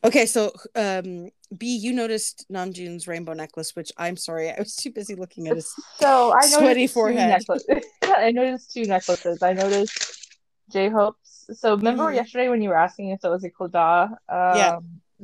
[0.03, 4.91] Okay, so, um, B, you noticed Namjoon's rainbow necklace, which I'm sorry, I was too
[4.91, 5.73] busy looking at his.
[5.99, 7.45] So I noticed Sweaty forehead.
[8.03, 9.41] I noticed two necklaces.
[9.41, 10.27] I noticed
[10.69, 11.49] J Hope's.
[11.53, 12.15] So remember Mhm.
[12.15, 14.17] yesterday when you were asking if it was a Koda?
[14.27, 14.79] Um, Yeah.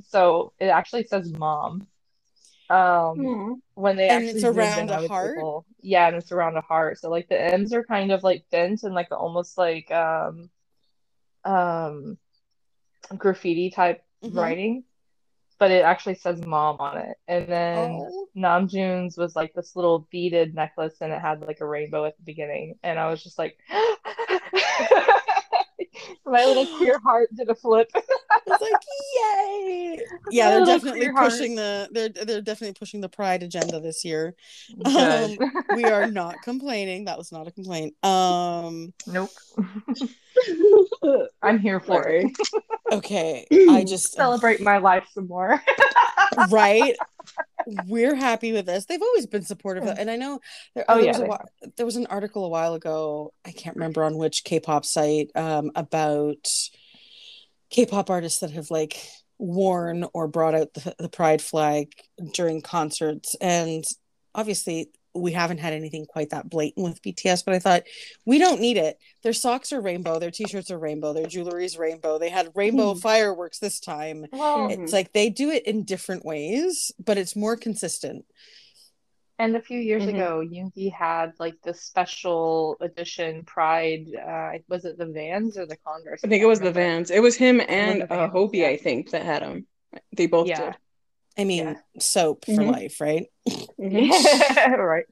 [0.08, 1.86] So it actually says mom.
[2.70, 5.38] Um, when they And actually it's around a heart?
[5.38, 7.00] able- yeah, and it's around a heart.
[7.00, 10.50] So like the ends are kind of like bent and like almost like um
[11.46, 12.18] um
[13.18, 14.36] graffiti type Mhm.
[14.36, 14.84] writing,
[15.58, 17.18] but it actually says mom on it.
[17.28, 18.28] And then Oh.
[18.36, 22.24] Namjoon's was like this little beaded necklace and it had like a rainbow at the
[22.24, 22.78] beginning.
[22.84, 23.58] And I was just like,
[26.26, 27.90] my little queer heart did a flip.
[28.52, 28.82] It's like
[29.16, 30.00] yay!
[30.32, 31.32] Yeah, My they're definitely queer heart.
[31.32, 34.36] pushing the they're they're definitely pushing the pride agenda this year.
[34.84, 35.38] Good.
[35.76, 37.06] we are not complaining.
[37.06, 37.94] That was not a complaint.
[38.04, 39.30] Um Nope.
[41.44, 42.26] I'm here for it.
[42.92, 45.62] Okay, I just Celebrate my life some more.
[46.50, 46.96] right.
[47.88, 48.86] We're happy with this.
[48.86, 50.40] They've always been supportive, of, and I know
[50.76, 53.34] there, Oh, there yeah, was a, there was an article a while ago.
[53.46, 56.48] I can't remember on which K-pop site um, about
[57.70, 59.00] K-pop artists that have like
[59.38, 61.92] worn or brought out the, the pride flag
[62.34, 63.84] during concerts, and
[64.34, 64.90] obviously
[65.20, 67.44] we haven't had anything quite that blatant with BTS.
[67.46, 67.84] But I thought
[68.26, 68.98] we don't need it.
[69.24, 72.18] Their socks are rainbow, their t-shirts are rainbow, their jewelry is rainbow.
[72.18, 73.00] They had rainbow Hmm.
[73.00, 74.84] fireworks this time well, Mhm.
[74.84, 78.26] it's like they do it in different ways but it's more consistent
[79.38, 80.10] and a few years Mhm.
[80.10, 84.08] ago, Yoongi had like the special edition Pride.
[84.14, 86.20] Uh, was it the Vans or the Converse?
[86.26, 86.72] I think it was the.
[86.72, 87.10] Vans.
[87.10, 88.68] It was him and the uh, Vans, Hobi, yeah.
[88.68, 89.66] I think, that had them.
[90.12, 90.72] They both Yeah.
[90.72, 90.76] did.
[91.40, 91.76] I mean Yeah.
[92.00, 92.72] Sope for Mhm.
[92.76, 93.26] life right
[93.80, 94.12] Mhm.
[94.94, 95.06] right.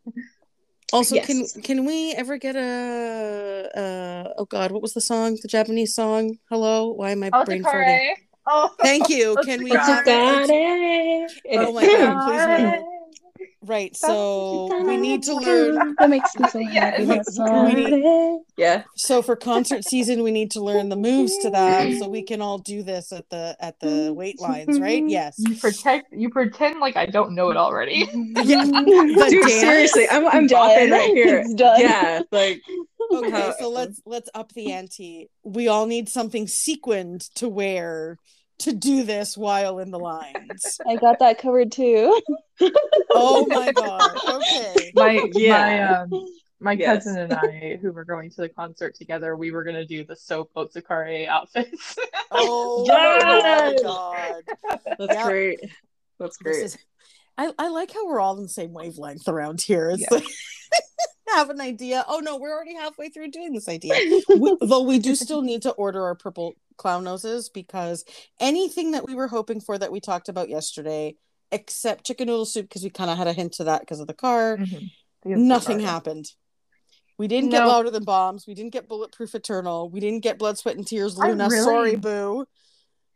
[0.91, 1.25] also Yes.
[1.27, 5.95] can can we ever get a uh oh god what was the song the japanese
[5.95, 7.99] song hello why am i Oh, brain farting
[8.49, 9.79] Oh, thank you can we go.
[9.79, 11.31] have Got it?
[11.43, 11.57] it.
[11.59, 12.86] Oh my God, please no.
[13.67, 13.95] Right.
[13.95, 15.95] So we need to learn.
[15.99, 17.03] That makes me so happy.
[17.03, 17.37] Yes.
[18.57, 18.83] Yeah.
[18.95, 22.41] So for concert season, we need to learn the moves to that, so we can
[22.41, 25.01] all do this at the at the wait lines, right?
[25.01, 25.09] Mm-hmm.
[25.09, 25.35] Yes.
[25.37, 26.11] You protect.
[26.11, 28.09] You pretend like I don't know it already.
[28.11, 28.63] Yeah.
[28.63, 29.53] Dude, dance?
[29.59, 30.69] seriously, I'm I'm Done.
[30.69, 31.39] bopping right here.
[31.39, 31.79] It's done.
[31.79, 32.61] Yeah, like
[33.11, 35.29] Okay, so let's let's up the ante.
[35.43, 38.17] We all need something sequined to wear
[38.59, 40.79] to do this while in the lines.
[40.87, 42.19] I got that covered too.
[43.11, 44.17] Oh my god.
[44.27, 44.91] Okay.
[44.95, 46.03] my Yeah.
[46.09, 46.25] my um
[46.59, 47.03] my Yes.
[47.03, 50.15] cousin and I, who were going to the concert together, we were gonna do the
[50.15, 51.95] soap Otsukare outfits.
[52.31, 53.75] Oh Yes!
[53.83, 54.43] my god.
[54.97, 55.25] that's Yep.
[55.25, 55.59] great.
[56.19, 56.63] That's great.
[56.63, 56.77] is
[57.37, 59.91] I, I like how we're all on the same wavelength around here.
[59.91, 60.17] It's Yeah.
[60.17, 60.25] like
[61.29, 62.03] have an idea.
[62.07, 63.93] Oh no, we're already halfway through doing this idea.
[64.35, 68.05] we, though we do still need to order our purple clown noses because
[68.39, 71.15] anything that we were hoping for that we talked about yesterday,
[71.51, 74.07] except chicken noodle soup, because we kind of had a hint to that because of
[74.07, 74.57] the car,
[75.25, 76.31] nothing happened.
[77.17, 78.45] We didn't get louder than bombs.
[78.45, 79.89] We didn't get bulletproof eternal.
[79.89, 81.17] We didn't get blood, sweat, and tears.
[81.17, 82.45] Luna, really- sorry, boo.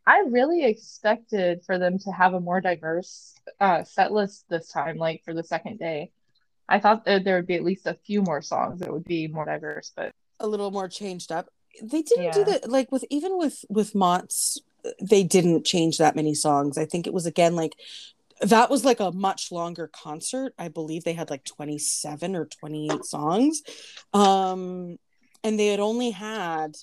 [0.07, 4.97] I really expected for them to have a more diverse uh, set list this time,
[4.97, 6.11] like for the second day.
[6.67, 9.27] I thought that there would be at least a few more songs that would be
[9.27, 11.49] more diverse, but a little more changed up.
[11.81, 12.45] They didn't do Yeah.
[12.45, 14.59] that like with even with with MOTS.
[14.99, 16.77] They didn't change that many songs.
[16.77, 17.75] I think it was again like
[18.41, 20.55] that was like a much longer concert.
[20.57, 23.61] I believe they had like twenty seven or twenty eight songs,
[24.13, 24.97] um,
[25.43, 26.77] and they had only had.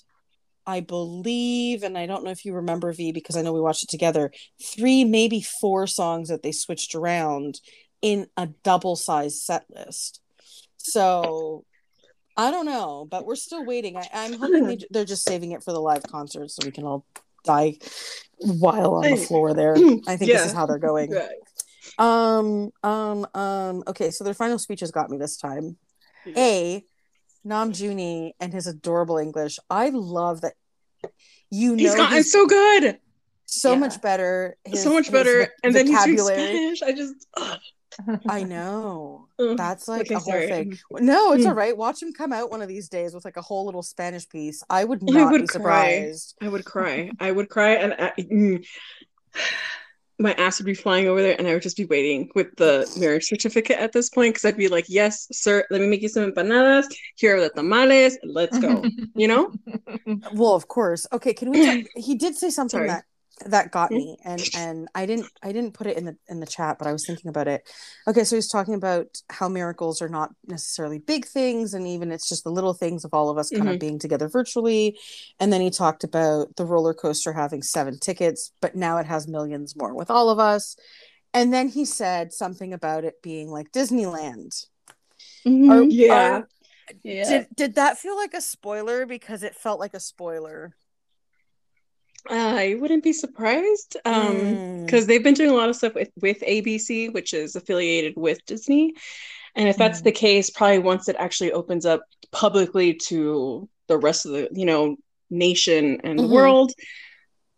[0.67, 3.81] I believe, and I don't know if you remember V because I know we watched
[3.81, 4.31] it together.
[4.61, 7.59] Three, maybe four songs that they switched around
[8.03, 10.21] in a double size set list.
[10.77, 11.65] So
[12.39, 13.97] I don't know, but we're still waiting.
[13.97, 16.85] I, I'm hoping they, they're just saving it for the live concert so we can
[16.85, 17.05] all
[17.43, 17.77] die
[18.37, 19.73] while on the floor there.
[20.07, 21.11] I think this is how they're going.
[21.11, 21.27] Yeah.
[21.97, 25.75] Um, um, um, okay, so their final speeches got me this time.
[26.37, 26.83] A,
[27.43, 29.59] Nam Juni and his adorable English.
[29.69, 30.53] I love that
[31.49, 32.99] you know He's gotten he's so good.
[33.45, 33.79] so Yeah.
[33.79, 34.55] much better.
[34.65, 35.49] his- so much better.
[35.63, 36.25] And then he's.
[36.25, 36.81] Spanish.
[36.83, 37.59] I just ugh.
[38.27, 39.27] I know.
[39.55, 40.47] That's like Okay, a whole sorry.
[40.47, 40.77] thing.
[40.99, 41.49] No, it's Mm.
[41.49, 41.75] all right.
[41.75, 44.63] Watch him come out one of these days with like a whole little Spanish piece.
[44.69, 45.51] I would I not would be cry.
[45.53, 46.35] surprised.
[46.41, 47.11] I would cry.
[47.19, 48.65] I would cry, and I, mm,
[50.21, 52.89] my ass would be flying over there, and I would just be waiting with the
[52.97, 55.65] marriage certificate at this point because I'd be like, "Yes, sir.
[55.71, 56.85] Let me make you some empanadas.
[57.15, 58.17] Here are the tamales.
[58.23, 59.51] Let's go." You know?
[60.33, 61.07] Well, of course.
[61.11, 61.59] Okay, can we?
[61.59, 61.75] Talk?
[61.95, 62.87] he did say something Sorry.
[62.87, 63.05] that
[63.45, 66.45] that got me, and and I didn't I didn't put it in the in the
[66.45, 67.67] chat, but I was thinking about it.
[68.07, 72.27] Okay, so he's talking about how miracles are not necessarily big things, and even it's
[72.29, 74.97] just the little things of all of us kind of being together virtually.
[75.39, 79.27] And then he talked about the roller coaster having seven tickets, but now it has
[79.27, 80.75] millions more with all of us.
[81.33, 84.65] And then he said something about it being like Disneyland.
[85.45, 85.69] Mhm.
[85.71, 86.41] Are- Yeah.
[87.03, 87.29] yeah.
[87.29, 90.75] did did that feel like a spoiler because it felt like a spoiler?
[92.27, 93.97] I wouldn't be surprised.
[94.05, 94.85] Um, Mm.
[94.85, 98.43] because they've been doing a lot of stuff with with ABC, which is affiliated with
[98.45, 98.93] Disney.
[99.55, 100.05] And if that's Mhm.
[100.05, 102.01] the case, probably once it actually opens up
[102.31, 104.97] publicly to the rest of the, you know,
[105.29, 106.29] nation and the Mhm.
[106.29, 106.73] world,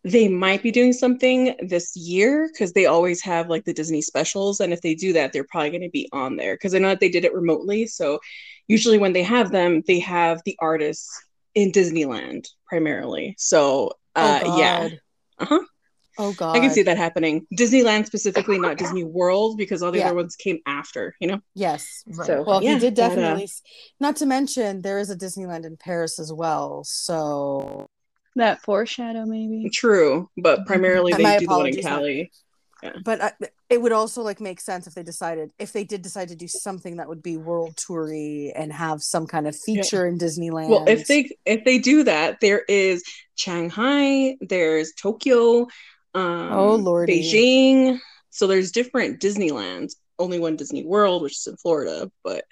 [0.04, 4.60] they might be doing something this year because they always have like the Disney specials.
[4.60, 6.88] And if they do that, they're probably going to be on there because I know
[6.88, 7.86] that they did it remotely.
[7.86, 8.18] So
[8.68, 11.10] usually when they have them, they have the artists
[11.54, 13.34] in Disneyland primarily.
[13.38, 14.88] So uh, oh yeah.
[15.38, 15.60] Uh-huh.
[16.18, 16.56] Oh god.
[16.56, 17.46] I can see that happening.
[17.58, 20.06] Disneyland specifically, not Disney World, because all the Yeah.
[20.06, 21.40] other ones came after, you know?
[21.54, 22.04] Yes.
[22.06, 22.26] Right.
[22.26, 23.50] So Well, yeah, he did but, uh, definitely.
[23.98, 26.84] Not to mention, there is a Disneyland in Paris as well.
[26.84, 27.86] So
[28.36, 29.70] That foreshadow, maybe.
[29.72, 31.84] true, but primarily they my do the one in apologies,
[33.04, 33.32] But I,
[33.70, 36.48] it would also like make sense if they decided if they did decide to do
[36.48, 40.68] something that would be world toury and have some kind of feature in Disneyland.
[40.68, 43.04] Well, if they if they do that, there is
[43.36, 45.68] Shanghai, there's Tokyo,
[46.14, 47.22] um, Oh, lordy.
[47.22, 48.00] Beijing.
[48.30, 49.92] So there's different Disneylands.
[50.18, 52.44] Only one Disney World, which is in Florida, but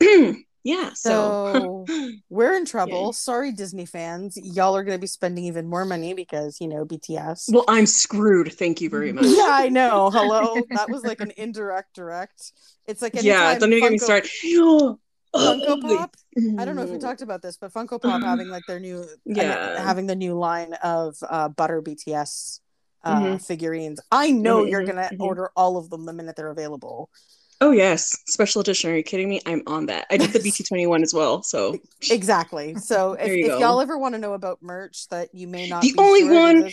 [0.66, 0.90] yeah.
[0.94, 3.06] So, So we're in trouble.
[3.06, 3.10] Yeah.
[3.12, 4.36] Sorry, Disney fans.
[4.36, 7.52] Y'all are going to be spending even more money because you know BTS.
[7.52, 8.52] well, I'm screwed.
[8.52, 9.24] Thank you very much.
[9.26, 10.10] yeah, I know.
[10.10, 12.52] Hello, that was like an indirect direct.
[12.86, 14.30] It's like yeah, don't even get me Funko- started.
[15.36, 16.16] Funko Pop.
[16.58, 17.00] I don't know if we Mm.
[17.00, 19.82] talked about this, but Funko Pop having like their new Yeah.
[19.82, 22.60] having the new line of uh, Butter BTS
[23.04, 23.44] uh, Mhm.
[23.46, 24.00] figurines.
[24.10, 25.20] I know Mhm, you're mhm, gonna mhm.
[25.20, 27.10] order all of them the minute they're available.
[27.60, 28.90] Oh yes, special edition.
[28.90, 29.40] Are you kidding me?
[29.46, 30.06] I'm on that.
[30.10, 31.42] I did the BT21 as well.
[31.42, 31.78] So
[32.10, 32.74] Exactly.
[32.76, 35.94] So if, if y'all ever want to know about merch that you may not The
[35.98, 36.70] only sure one-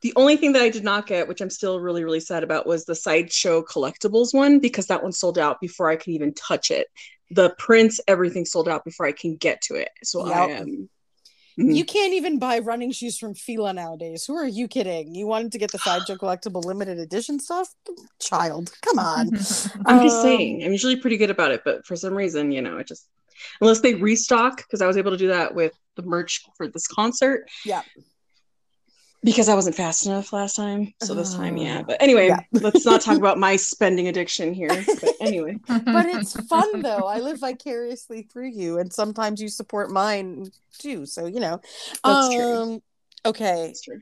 [0.00, 2.66] The only thing that I did not get, which I'm still really, really sad about,
[2.66, 6.70] was the sideshow collectibles one because that one sold out before I could even touch
[6.70, 6.86] it.
[7.30, 9.90] The prints, everything sold out before I can get to it.
[10.04, 10.88] So I am.
[11.58, 14.24] You can't even buy running shoes from Fila nowadays.
[14.24, 15.14] Who are you kidding?
[15.14, 17.74] You wanted to get the sideshow collectible limited edition stuff?
[18.20, 19.28] Child, come on.
[19.34, 22.62] I'm just Um, saying, I'm usually pretty good about it, but for some reason, you
[22.62, 23.08] know, it just
[23.60, 26.86] unless they restock, because I was able to do that with the merch for this
[26.86, 27.48] concert.
[27.64, 27.82] Yeah.
[29.24, 30.94] Because I wasn't fast enough last time.
[31.02, 31.80] So this time, yeah.
[31.80, 32.38] Uh, But anyway, yeah.
[32.52, 34.68] let's not talk about my spending addiction here.
[34.68, 35.56] But anyway.
[35.66, 37.06] But it's fun though.
[37.06, 41.04] I live vicariously through you, and sometimes you support mine too.
[41.06, 41.60] So you know.
[42.04, 42.54] That's true.
[42.56, 42.82] um,
[43.26, 43.66] Okay.
[43.66, 44.00] That's true.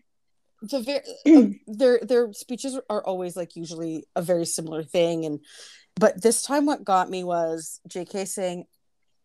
[0.62, 5.40] the very their their speeches are always like usually a very similar thing and
[5.98, 8.64] but this time what got me was jk saying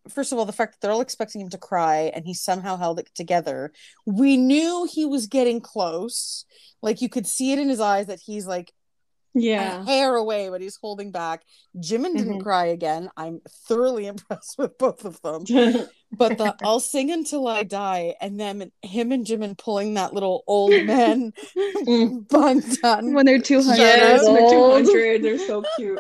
[0.10, 2.76] first of all the fact that they're all expecting him to cry and he somehow
[2.78, 3.72] held it together
[4.06, 6.46] we knew he was getting close
[6.82, 8.72] like you could see it in his eyes that he's like
[9.34, 9.82] Yeah.
[9.82, 11.44] a hair away but he's holding back
[11.78, 12.44] jimin didn't Mhm.
[12.44, 15.44] cry again i'm thoroughly impressed with both of them
[16.12, 20.44] but the I'll sing until I die, and then him and Jimin pulling that little
[20.46, 22.28] old man Mm.
[22.34, 23.14] bun done.
[23.14, 25.24] When they're 200 yes, years they're 200.
[25.24, 25.98] They're so cute.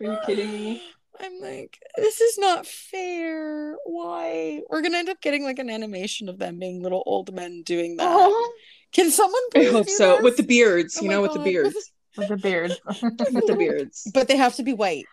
[0.00, 0.82] Are you kidding me?
[1.20, 3.76] I'm like, this is not fair.
[3.84, 4.60] Why?
[4.70, 7.96] We're gonna end up getting like an animation of them being little old men doing
[7.96, 8.06] that.
[8.08, 8.52] Oh,
[8.92, 10.14] Can someone I hope do so.
[10.16, 10.22] this?
[10.22, 11.92] With the beards, Oh you my know, with the beards.
[12.16, 12.72] with the beard.
[13.02, 14.10] with the beards.
[14.14, 15.06] But they have to be white.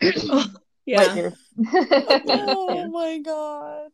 [0.86, 1.14] Yeah.
[1.14, 1.34] Beard.
[2.28, 3.88] Oh my god.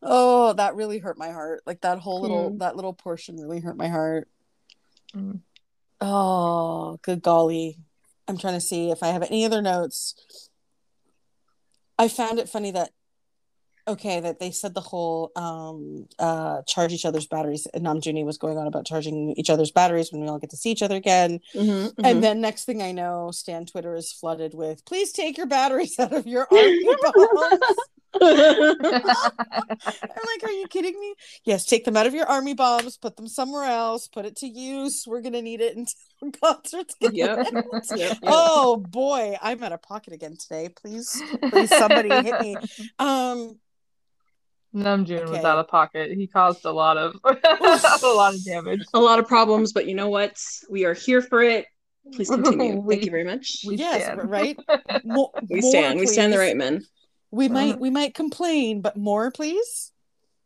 [0.00, 1.62] Oh, that really hurt my heart.
[1.66, 2.58] Like that whole little Mm.
[2.60, 4.28] that little portion really hurt my heart.
[5.16, 5.40] Mm.
[6.00, 7.78] Oh, good golly.
[8.28, 10.45] I'm trying to see if I have any other notes.
[11.98, 12.90] I found it funny that
[13.88, 18.36] okay, that they said the whole um uh charge each other's batteries and Namjoon was
[18.38, 20.96] going on about charging each other's batteries when we all get to see each other
[20.96, 21.40] again.
[21.54, 25.46] Mhm, And then next thing I know, Stan Twitter is flooded with please take your
[25.46, 26.84] batteries out of your army
[28.20, 28.42] like,
[30.42, 31.14] are you kidding me?
[31.44, 34.46] Yes, take them out of your army bombs, put them somewhere else, put it to
[34.48, 35.04] use.
[35.06, 36.94] We're gonna need it until concerts.
[37.00, 37.46] get Yep.
[37.52, 37.64] Yep,
[37.96, 38.18] yep.
[38.24, 40.68] Oh boy, I'm out of pocket again today.
[40.68, 42.56] Please, please, somebody hit me.
[42.98, 43.58] Um,
[44.74, 45.44] Namjoon was Okay.
[45.46, 46.10] out of pocket.
[46.12, 48.82] He caused a lot of a lot of damage.
[48.92, 50.36] a lot of problems, but you know what?
[50.68, 51.66] We are here for it.
[52.12, 52.76] Please continue.
[52.80, 53.62] We- Thank you very much.
[53.66, 54.30] We yes, stand.
[54.30, 54.58] right.
[55.04, 55.98] Mo- We more, stand.
[55.98, 56.84] We stand the right men.
[57.36, 57.54] We Uh-huh.
[57.54, 59.92] might, we might complain, but more, please.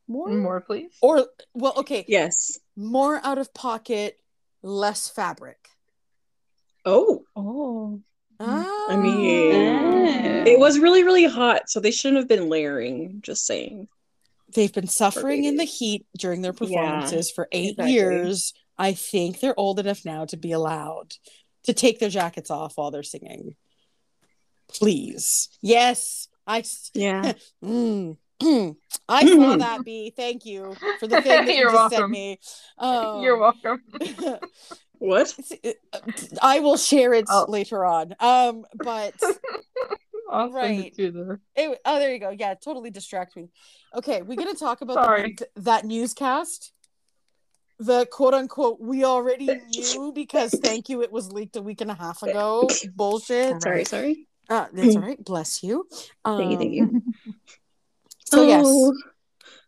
[0.08, 0.90] More, More, please.
[1.00, 2.58] or well, okay, Yes.
[2.74, 4.18] more out of pocket,
[4.60, 5.68] less fabric.
[6.84, 8.00] Oh, Oh.
[8.42, 13.20] Ah, mean, it was really, really hot, so they shouldn't have been layering.
[13.22, 13.88] Just saying.
[14.52, 17.92] they've been suffering in the heat during their Yeah, performances for eight exactly.
[17.92, 18.52] years.
[18.76, 21.14] I think they're old enough now to be allowed
[21.64, 23.54] to take their jackets off while they're singing.
[24.66, 25.50] Please.
[25.62, 26.26] Yes.
[26.50, 27.32] I s- Yeah.
[27.64, 28.16] Mm.
[29.08, 30.12] I saw that B.
[30.16, 32.10] Thank you for the thing that you You're sent welcome.
[32.10, 32.38] me.
[32.78, 33.82] Um, You're welcome.
[34.98, 35.34] what?
[36.42, 37.44] I will share it Oh.
[37.48, 38.14] later on.
[38.18, 39.14] Um, but
[40.30, 40.86] I'll send Right.
[40.86, 41.40] it to the.
[41.54, 42.30] it, oh, there you go.
[42.30, 43.50] Yeah, totally distract me.
[43.94, 44.96] Okay, we're gonna talk about
[45.36, 46.72] the, that newscast.
[47.78, 51.90] The quote unquote we already knew because thank you, it was leaked a week and
[51.90, 52.68] a half ago.
[52.94, 53.62] Bullshit.
[53.62, 54.28] Sorry, sorry.
[54.50, 55.24] Uh, that's all right.
[55.24, 55.86] Bless you.
[56.24, 57.34] Thank you, thank Um, you.
[58.26, 58.94] So yes, Oh.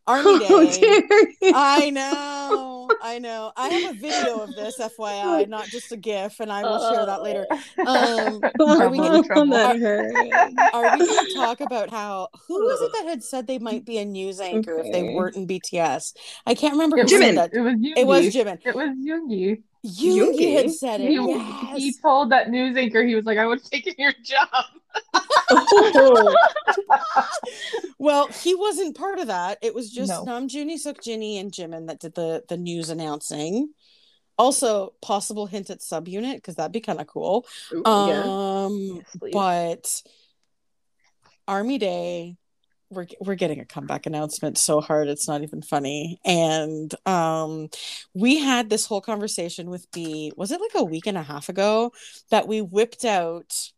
[0.07, 0.47] Army Day.
[0.51, 1.53] Oh, dear.
[1.55, 3.53] I know, I know.
[3.57, 7.07] I have a video of this, FYI, not just a GIF, and I will share
[7.07, 7.47] that later.
[7.79, 9.53] Um, are we Trouble, gonna trouble.
[9.53, 9.77] that
[10.75, 13.85] are we going to talk about how who was it that had said they might
[13.85, 16.15] be a news anchor if they weren't in BTS?
[16.47, 17.35] I can't remember who It said Jimin.
[17.37, 17.51] that.
[17.53, 17.93] It was Yoongi.
[17.97, 18.59] It was Jimin.
[18.65, 19.63] It was Yoongi.
[19.85, 20.55] Yoongi Yoongi?
[20.55, 21.09] had said it.
[21.09, 21.77] He, yes.
[21.77, 24.65] he told that news anchor he was like, "I would have taken your job."
[25.51, 26.35] Oh.
[28.03, 29.59] Well, he wasn't part of that.
[29.63, 30.25] It was just No.
[30.25, 33.73] Namjoon, Jinny and Jimin that did the the news announcing.
[34.37, 37.47] Also, possible hint at subunit because that'd be kind of cool.
[37.73, 38.25] Ooh, yeah.
[38.27, 40.03] Um, Yes, but
[41.47, 42.39] Army Day,
[42.93, 46.21] we're we're getting a comeback announcement so hard it's not even funny.
[46.25, 47.69] And um,
[48.15, 50.33] we had this whole conversation with B.
[50.37, 51.93] Was it like a week and a half ago
[52.31, 53.71] that we whipped out?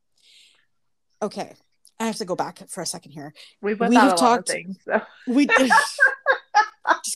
[1.22, 1.54] Okay,
[1.98, 3.32] I have to go back for a second here.
[3.62, 4.76] we put we have talked- of things.
[4.84, 5.00] So.
[5.26, 5.46] We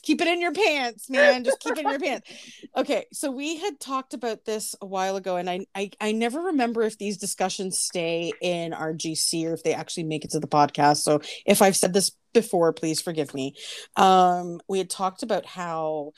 [0.08, 1.44] keep it in your pants, man.
[1.44, 2.30] Just keep it in your pants.
[2.76, 6.40] Okay, so we had talked about this a while ago, and I, I I never
[6.40, 10.40] remember if these discussions stay in our GC or if they actually make it to
[10.40, 10.98] the podcast.
[10.98, 13.54] So if I've said this before, please forgive me.
[13.96, 16.12] Um, we had talked about how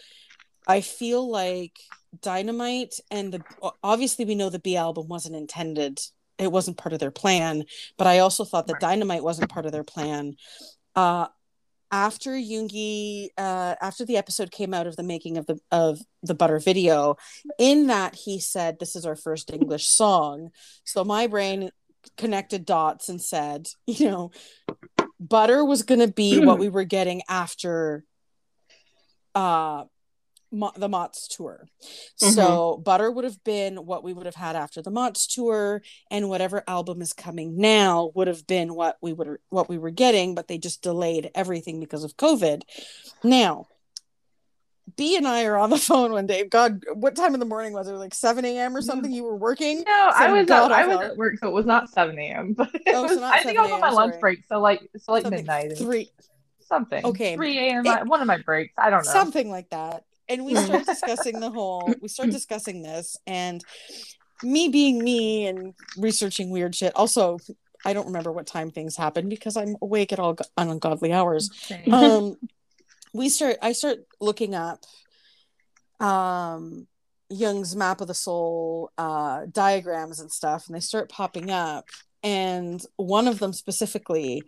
[0.66, 1.78] I feel like
[2.20, 5.98] Dynamite and the obviously we know the B album wasn't intended.
[6.38, 7.64] It wasn't part of their plan,
[7.96, 10.36] but I also thought that Dynamite wasn't part of their plan.
[10.94, 11.28] Uh
[11.90, 16.34] after Yoongi, uh, after the episode came out of the making of the of the
[16.34, 17.16] Butter video,
[17.58, 20.50] in that he said, "This is our first English song."
[20.84, 21.70] So my brain
[22.16, 24.30] connected dots and said, you know,
[25.18, 28.04] Butter was going to be what we were getting after
[29.34, 29.84] uh
[30.52, 31.66] Mo- the MOTS tour.
[32.22, 32.30] Mm-hmm.
[32.34, 36.28] So Butter would have been what we would have had after the MOTS tour, and
[36.28, 40.34] whatever album is coming now would have been what we would what we were getting,
[40.34, 42.62] but they just delayed everything because of COVID.
[43.22, 43.66] Now,
[44.96, 46.44] B and I are on the phone one day.
[46.48, 47.92] God, what time in the morning was it?
[47.92, 48.76] Like 7 a.m.
[48.76, 49.12] or something?
[49.12, 49.84] You were working?
[49.86, 52.54] No, I Some was at, I was at work, so it was not seven a.m.
[52.58, 54.20] But it Oh, so was, not I think I was on my lunch sorry.
[54.20, 56.10] break, so like so like Something- midnight, Three
[56.60, 57.04] something.
[57.04, 57.34] Okay.
[57.36, 57.84] three a.m.
[58.08, 58.74] One of my breaks.
[58.78, 59.10] I don't know.
[59.12, 63.62] something like that and we start discussing the whole we start discussing this and
[64.42, 66.94] me being me and researching weird shit.
[66.96, 67.38] Also
[67.84, 71.50] i don't remember what time things happen because i'm awake at all go- ungodly hours.
[71.92, 72.36] Um
[73.12, 74.84] we start i start looking up
[75.98, 76.86] um
[77.28, 81.86] Jung's map of the soul uh diagrams and stuff and they start popping up.
[82.22, 84.42] And one of them specifically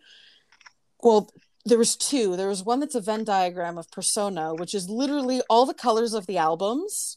[1.02, 1.30] well
[1.64, 2.36] there was two.
[2.36, 6.14] There was one that's a venn diagram of persona which is literally all the colors
[6.14, 7.16] of the albums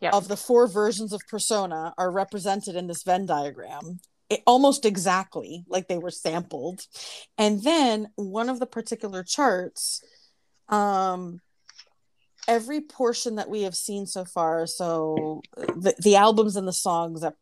[0.00, 0.14] Yep.
[0.14, 4.00] of the four versions of persona are represented in this venn diagram.
[4.28, 6.80] It, almost exactly like they were sampled.
[7.38, 10.02] And then one of the particular charts
[10.68, 11.40] um
[12.48, 17.20] every portion that we have seen so far so the, the albums and the songs
[17.20, 17.34] that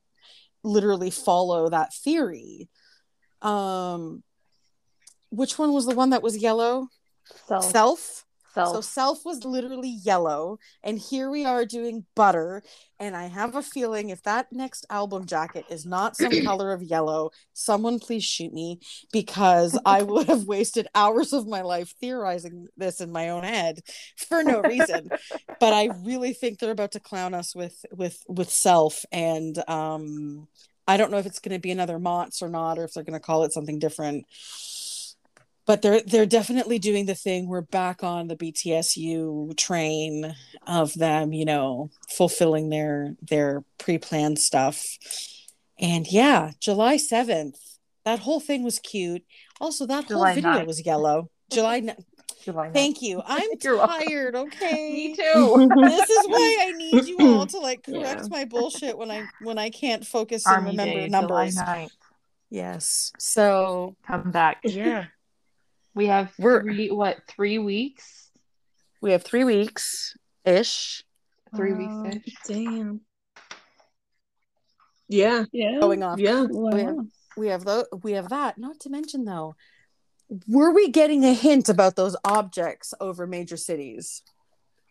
[0.62, 2.68] literally follow that theory
[3.40, 4.22] um
[5.30, 6.88] which one was the one that was yellow
[7.46, 8.24] self, self
[8.54, 8.74] self.
[8.74, 12.62] so self was literally yellow, and here we are doing butter.
[12.98, 16.82] And I have a feeling if that next album jacket is not some color of
[16.82, 18.80] yellow, someone please shoot me
[19.12, 23.80] because I would have wasted hours of my life theorizing this in my own head
[24.16, 25.10] for no reason.
[25.60, 30.48] but I really think they're about to clown us with with with self, and um,
[30.86, 33.04] I don't know if it's going to be another MOTS or not, or if they're
[33.04, 34.26] going to call it something different
[35.70, 40.34] but they're they're definitely doing the thing we're back on the btsu train
[40.66, 44.96] of them you know fulfilling their their pre-planned stuff
[45.78, 47.54] and yeah july 7th
[48.04, 49.22] that whole thing was cute
[49.60, 50.66] also that July whole video 9th.
[50.66, 51.94] was yellow july ni-
[52.44, 52.74] July ninth.
[52.74, 53.88] thank you i'm welcome.
[54.08, 55.68] tired okay Me too.
[55.76, 58.26] this is why i need you all to like correct Yeah.
[58.28, 61.90] my bullshit when i when i can't focus and Army remember Day, numbers July 9th.
[62.50, 64.58] yes so Come back.
[64.64, 65.04] yeah
[65.94, 68.30] We have We're- three what three weeks?
[69.02, 71.04] we have three weeks ish
[71.56, 72.34] Three oh, weeks ish.
[72.46, 73.00] Damn.
[75.08, 75.44] Yeah.
[75.52, 75.78] Yeah.
[75.80, 76.46] going off Yeah.
[76.48, 77.06] Wow.
[77.36, 79.56] we have the we have that not to mention though
[80.46, 84.22] were we getting a hint about those objects over major cities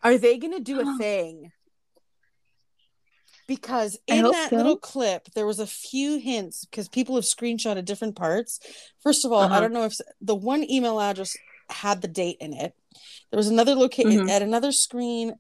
[0.04, 1.52] are they going to do a thing
[3.50, 4.56] because in that so.
[4.56, 8.60] little clip there was a few hints because people have screenshotted different parts
[9.02, 9.60] first of all i Uh-huh.
[9.62, 11.36] don't know if the one email address
[11.70, 12.74] had the date in it
[13.30, 14.30] there was another location Mhm.
[14.30, 15.34] at another screen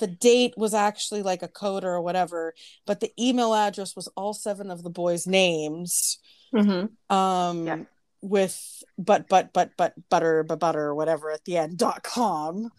[0.00, 2.54] the date was actually like a code or whatever
[2.86, 6.18] but the email address was all seven of the boys names
[6.54, 7.14] Mm-hmm.
[7.14, 7.78] um Yeah.
[8.22, 8.56] with
[8.98, 12.70] but but but but butter but butter or whatever at the end dot com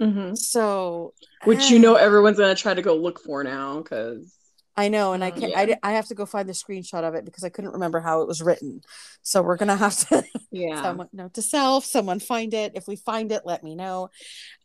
[0.00, 0.34] Mm-hmm.
[0.34, 4.34] so Which you know everyone's gonna try to go look for now because
[4.76, 5.76] i know and i Mm, can't yeah.
[5.82, 8.22] I, I have to go find the screenshot of it because i couldn't remember how
[8.22, 8.80] it was written
[9.22, 12.96] so we're gonna have to yeah, someone note to self someone find it if we
[12.96, 14.08] find it let me know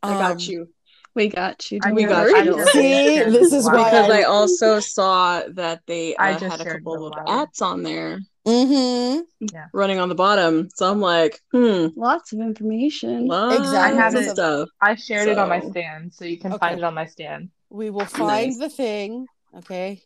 [0.02, 0.68] I Um, got you
[1.14, 1.80] We got you.
[1.82, 2.62] I We got you.
[2.66, 3.74] See, this is live.
[3.74, 7.12] why because I- I also saw that they I uh, just had a couple of
[7.16, 7.28] live.
[7.28, 9.22] ads on there mhm.
[9.40, 9.66] Yeah.
[9.72, 10.68] running on the bottom.
[10.74, 13.26] So I'm like, hmm, Lots of information.
[13.26, 13.98] lots Exactly.
[13.98, 14.30] I have of it.
[14.30, 14.68] stuff.
[14.80, 16.58] I shared it on my stand, so you can Okay.
[16.58, 17.50] find it on my stand.
[17.70, 18.58] we will find Nice.
[18.58, 19.26] the thing
[19.56, 20.00] okay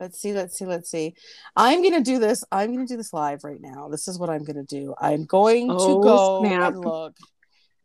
[0.00, 1.14] let's see let's see let's see
[1.54, 4.42] i'm gonna do this i'm gonna do this live right now this is what i'm
[4.42, 6.72] gonna do i'm going to Oh, go snap.
[6.72, 7.14] and look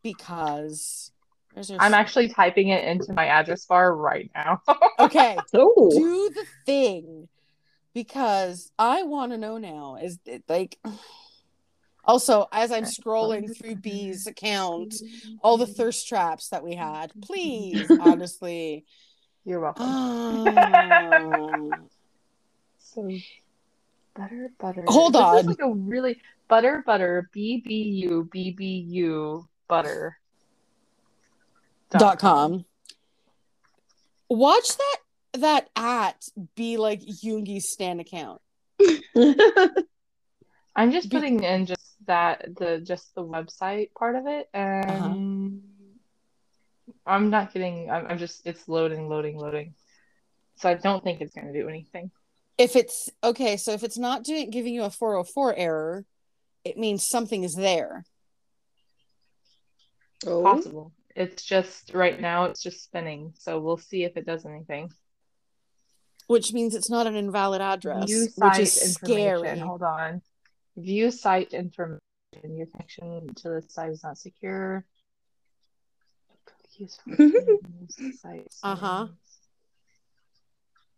[0.03, 1.11] because
[1.53, 4.61] there's I'm actually typing it into my address bar right now.
[4.99, 7.27] okay Oh, do the thing
[7.93, 10.77] because i want to know now is it like
[12.05, 14.95] also as i'm scrolling through b's account
[15.43, 18.85] all the thirst traps that we had please honestly
[19.43, 19.85] You're welcome.
[19.87, 21.71] um,
[22.93, 23.09] So
[24.15, 24.83] butter, butter.
[24.87, 25.37] Hold this on.
[25.39, 26.19] Is like a really
[26.49, 30.17] butter, butter, BBU, BBU, butter.
[31.89, 32.65] dot com.
[34.29, 34.97] Watch that
[35.33, 36.23] that at
[36.55, 38.41] be like Yoongi's Stan account.
[40.75, 45.09] I'm just Be- putting in just that the just the website part of it, Uh-huh.
[45.09, 45.61] and
[47.05, 47.89] I'm not getting.
[47.89, 49.73] I'm, I'm just it's loading, loading, loading.
[50.57, 52.11] So I don't think it's going to do anything.
[52.57, 56.05] If it's okay, so if it's not doing giving you a 404 error,
[56.63, 58.05] it means something is there.
[60.27, 60.43] oh.
[60.43, 60.91] Possible.
[61.15, 62.45] It's just right now.
[62.45, 63.33] It's just spinning.
[63.37, 64.91] So we'll see if it does anything.
[66.27, 69.39] Which means it's not an invalid address, View which site is information.
[69.43, 69.59] scary.
[69.59, 70.21] Hold on.
[70.77, 71.99] View site information.
[72.43, 74.85] Your connection to the site is not secure.
[76.45, 76.99] Cookies
[78.63, 79.07] Uh-huh.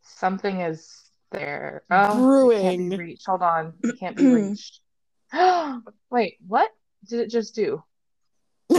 [0.03, 1.83] Something is there.
[1.89, 2.89] Oh, it can't be Brewing.
[2.99, 3.25] reached.
[3.25, 3.73] Hold on.
[3.83, 4.81] It can't be reached.
[6.11, 6.69] Wait, what
[7.09, 7.81] did it just do?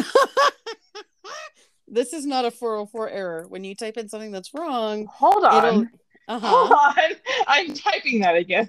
[1.89, 3.47] this is not a 404 error.
[3.49, 5.91] When you type in something that's wrong, Hold on.
[6.29, 6.47] Uh-huh.
[6.47, 7.17] Hold on.
[7.47, 8.69] I'm typing that again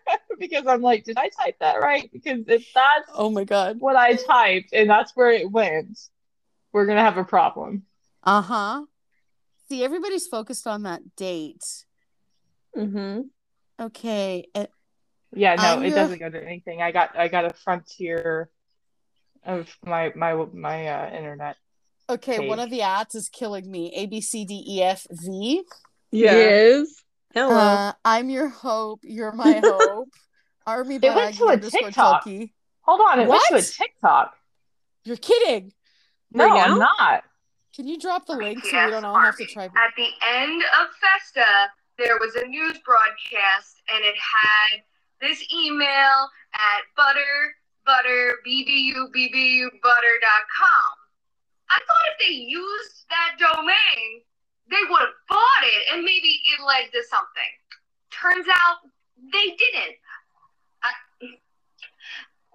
[0.38, 2.10] because I'm like, did I type that right?
[2.12, 3.78] Because if that's Oh my god.
[3.80, 5.98] what I typed and that's where it went,
[6.72, 7.84] we're gonna have a problem.
[8.24, 8.84] Uh-huh.
[9.68, 11.64] See, everybody's focused on that date.
[12.76, 13.22] Mm-hmm.
[13.80, 14.46] Okay.
[14.54, 14.66] uh,
[15.34, 16.82] Yeah, no, I'm it your- doesn't go to anything.
[16.82, 18.50] I got I got a frontier
[19.44, 21.56] of my my my uh, internet.
[22.08, 23.92] Okay, one of the ads is killing me.
[23.96, 25.62] A B C D E F V.
[26.16, 26.32] Yeah.
[26.34, 27.02] Yes.
[27.34, 27.54] Hello.
[27.54, 29.00] Uh, I'm your hope.
[29.02, 30.08] You're my hope.
[30.66, 32.24] Army It went to a TikTok.
[32.24, 32.54] Chunky.
[32.80, 34.34] Hold on, it went to a TikTok.
[35.04, 35.72] You're kidding.
[36.32, 37.24] No, Right I'm not.
[37.74, 39.66] Can you drop the link so we don't all have to try?
[39.66, 41.44] At the end of Festa,
[41.98, 44.80] there was a news broadcast, and it had
[45.20, 47.54] this email at butter
[47.84, 50.94] butter bbu bbu butter.com.
[51.68, 54.22] I thought if they used that domain,
[54.70, 57.52] they would have bought it, and maybe it led to something.
[58.10, 58.78] Turns out
[59.32, 59.96] they didn't.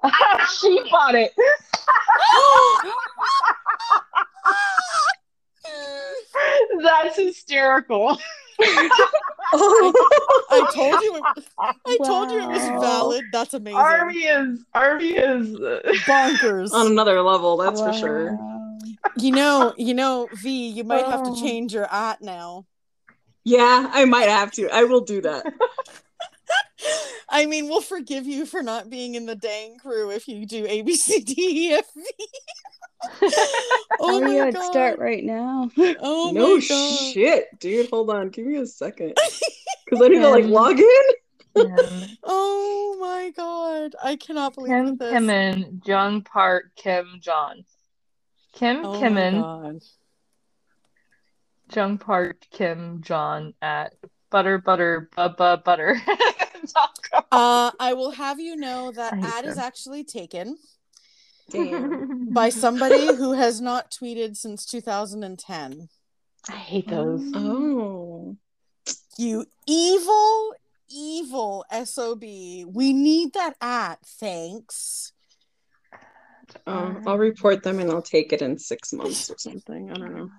[0.04, 1.32] I- she bought it.
[6.82, 8.18] That's hysterical.
[8.60, 8.90] I
[10.74, 11.16] told you.
[11.18, 11.24] It,
[11.60, 13.26] I told you it was valid.
[13.32, 13.80] That's amazing.
[13.80, 15.50] Army is Army is
[16.06, 16.72] Bonkers.
[16.74, 18.38] On another level, that's for sure.
[19.04, 19.12] Wow.
[19.18, 20.70] You know, you know, V.
[20.70, 21.42] You might have to Oh.
[21.42, 22.66] change your at now.
[23.44, 24.70] Yeah, I might have to.
[24.70, 25.46] I will do that.
[27.30, 30.66] I mean, we'll forgive you for not being in the dang crew if you do
[30.68, 32.04] A B C D E F V.
[34.00, 34.64] oh my yeah, god!
[34.72, 35.70] start right now.
[36.00, 37.00] Oh no my god!
[37.14, 37.90] shit, dude.
[37.90, 38.30] Hold on.
[38.30, 39.16] Give me a second.
[39.86, 40.86] Because I need to like log in.
[41.56, 41.78] Kim,
[42.24, 43.96] Oh my god!
[44.04, 45.14] I cannot believe Kim this.
[45.14, 47.66] Kimmin, Jung Park, Kim John.
[48.54, 49.82] Kim Oh my Kimmin, god!
[51.74, 53.94] Jung Park, Kim John at
[54.30, 56.02] butter butter bubba butter.
[57.32, 60.58] Uh, I will have you know that I hate ad is actually taken
[61.50, 62.30] Damn.
[62.32, 65.90] by somebody who has not tweeted since 2010.
[66.50, 67.22] I hate those.
[67.34, 68.38] Oh.
[69.18, 70.54] You evil,
[70.90, 72.22] evil SOB.
[72.22, 74.06] We need that at.
[74.06, 75.14] Thanks.
[76.68, 79.90] Oh, I'll report them and I'll take it in six months or something.
[79.92, 80.30] I don't know.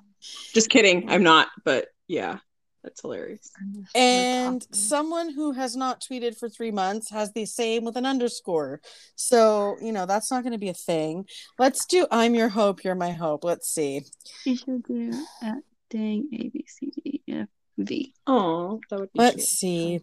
[0.55, 1.11] Just kidding.
[1.11, 2.39] I'm not, but yeah,
[2.83, 3.51] that's hilarious.
[3.95, 8.81] And someone who has not tweeted for three months has the same with an underscore.
[9.17, 11.27] So, you know, that's not going to be a thing.
[11.59, 13.45] Let's do I'm your hope, you're my hope.
[13.45, 14.03] Let's see.
[14.45, 15.13] You should do
[15.43, 15.57] at
[15.91, 17.49] dang A B C D E F
[17.79, 18.15] V.
[18.27, 19.47] Oh, that would be Let's cute.
[19.47, 20.01] see.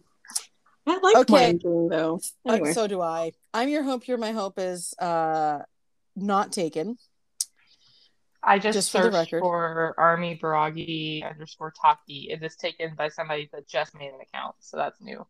[0.88, 1.32] I like Okay.
[1.34, 2.20] mine doing though.
[2.48, 2.74] Uh, Anyway.
[2.74, 3.32] so do I.
[3.54, 5.60] I'm your hope, you're my hope is uh
[6.22, 6.98] not taken.
[8.42, 9.42] I just, Just for searched record.
[9.42, 12.30] for Army Baragi underscore Taki.
[12.32, 15.26] It is taken by somebody that just made an account, so that's new.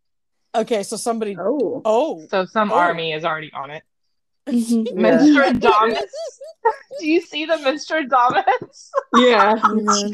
[0.53, 1.81] Okay, so somebody oh.
[1.85, 2.27] Oh.
[2.29, 2.75] So some Oh.
[2.75, 3.83] army is already on it.
[4.47, 4.87] Mhm.
[4.87, 4.93] Yeah.
[4.93, 6.09] Minstradamus.
[6.99, 8.89] Do you see the Minstradamus?
[9.15, 9.55] Yeah.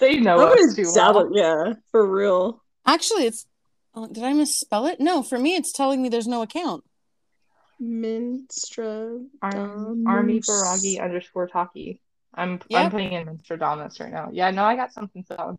[0.00, 1.26] They know I'm us too sell well.
[1.32, 1.36] it.
[1.36, 2.60] Yeah, for real.
[2.84, 3.46] Actually, it's
[3.94, 4.98] oh, did I misspell it?
[5.00, 6.82] No, for me it's telling me there's no account.
[7.84, 9.24] Minstra.
[9.42, 12.00] Arm, Army Baragi underscore Taki.
[12.34, 12.84] I'm Yep.
[12.84, 14.30] I'm putting in Minstradamus right now.
[14.32, 15.58] Yeah, no, I got something for that one.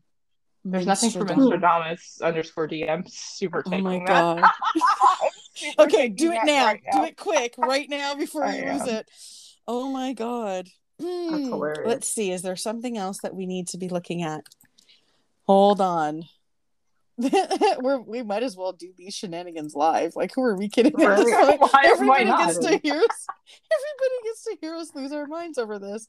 [0.66, 1.62] There's nothing for Minstradamus.
[1.62, 2.88] Minstradamus underscore D.
[2.88, 4.08] I'm super Oh taking my that.
[4.08, 4.50] god.
[5.80, 6.66] Okay, do it now.
[6.66, 9.10] right Do it quick, right now before I you lose it.
[9.68, 10.68] Oh my god.
[11.02, 11.88] Hmm, hilarious.
[11.88, 12.32] Let's see.
[12.32, 14.44] Is there something else that we need to be looking at?
[15.44, 16.24] Hold on.
[17.82, 20.16] we're, we might as well do these shenanigans live.
[20.16, 20.94] Like, who are we kidding?
[20.94, 21.18] Right.
[21.18, 21.30] point?
[21.62, 22.48] Why- why Everybody not?
[22.48, 23.28] gets to hear us.
[23.72, 26.08] Everybody gets to hear us lose our minds over this.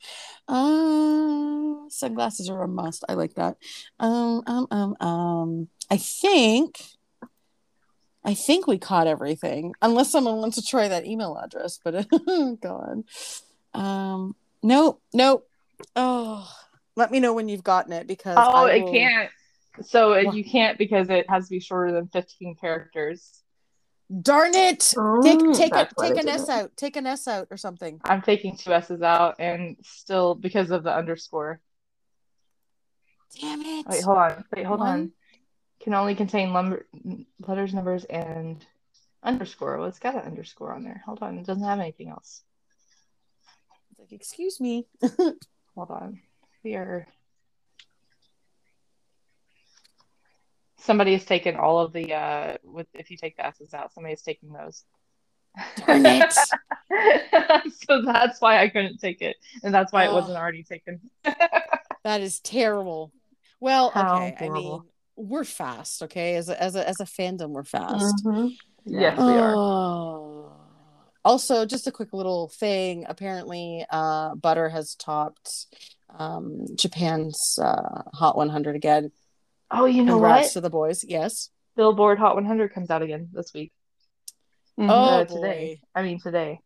[0.48, 3.04] Uh, sunglasses are a must.
[3.08, 3.56] I like that.
[4.00, 5.68] Um, um, um, um.
[5.90, 6.80] I think.
[8.24, 11.78] I think we caught everything, unless someone wants to try that email address.
[11.84, 12.08] But
[12.60, 13.04] God,
[13.72, 14.34] um,
[14.64, 15.48] nope, nope.
[15.94, 16.50] Oh,
[16.96, 19.30] let me know when you've gotten it because Oh, I it can't.
[19.82, 20.36] So it, What?
[20.36, 23.42] you can't because it has to be shorter than 15 characters.
[24.22, 24.80] Darn it!
[24.80, 26.76] Take Oh, take a, take an S out.
[26.76, 28.00] Take an S out or something.
[28.04, 31.60] I'm taking two S's out and still because of the underscore.
[33.40, 33.86] Damn it!
[33.88, 34.44] Wait, hold on.
[34.54, 34.88] Wait, hold One.
[34.88, 35.12] on.
[35.80, 36.86] Can only contain lumber,
[37.46, 38.64] letters, numbers, and
[39.22, 39.76] underscore.
[39.78, 41.02] Well, it's got an underscore on there.
[41.04, 41.38] Hold on.
[41.38, 42.42] It doesn't have anything else.
[43.90, 44.86] It's like, excuse me.
[45.74, 46.20] Hold on.
[46.64, 47.06] We are.
[50.86, 54.22] Somebody has taken all of the uh with if you take the S's out, somebody's
[54.22, 54.84] taking those.
[55.84, 56.32] Darn it!
[57.88, 59.36] so that's why I couldn't take it.
[59.64, 60.14] And that's why it Oh.
[60.14, 61.00] wasn't already taken.
[62.04, 63.10] That is terrible.
[63.58, 64.36] Well, How okay.
[64.46, 64.80] I mean,
[65.16, 66.04] we're fast.
[66.04, 68.22] Okay, as a, as a as a fandom, we're fast.
[68.84, 69.54] Yes, we are.
[69.56, 70.52] Oh.
[71.24, 73.06] Also, just a quick little thing.
[73.08, 75.66] Apparently, uh, Butter has topped
[76.16, 79.10] um, Japan's uh, Hot 100 again.
[79.70, 80.52] Oh, you know Congrats what?
[80.54, 81.04] to the boys.
[81.04, 81.50] Yes.
[81.76, 83.72] Billboard Hot 100 comes out again this week.
[84.78, 84.88] Mhm.
[84.90, 85.80] Oh Uh, today.
[85.94, 86.60] I mean today.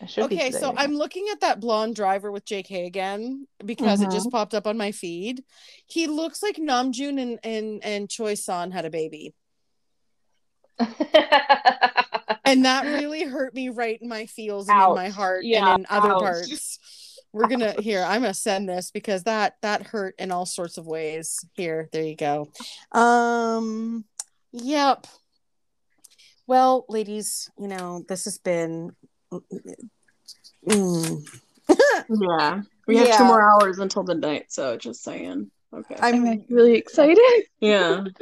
[0.00, 0.74] It Okay, today, so.
[0.76, 4.14] I'm looking at that blonde driver with JK again because it Mm-hmm.
[4.14, 5.42] just popped up on my feed.
[5.86, 9.34] He looks like Namjoon and and and Choi San had a baby,
[12.44, 15.80] and that really hurt me right in my feels and in my heart Yeah, and
[15.80, 16.20] in other ouch.
[16.20, 16.78] parts.
[17.32, 18.02] We're gonna here.
[18.02, 21.38] I'm gonna send this because that that hurt in all sorts of ways.
[21.54, 22.50] Here, there you go.
[22.92, 24.04] Um,
[24.52, 25.06] yep.
[26.46, 28.94] Well, ladies, you know this has been.
[30.66, 31.26] Mm.
[32.08, 32.62] Yeah.
[32.86, 33.18] We have Yeah.
[33.18, 35.50] two more hours until midnight, so just saying.
[35.74, 35.96] Okay.
[36.00, 37.18] I'm I'm really excited.
[37.60, 38.04] yeah.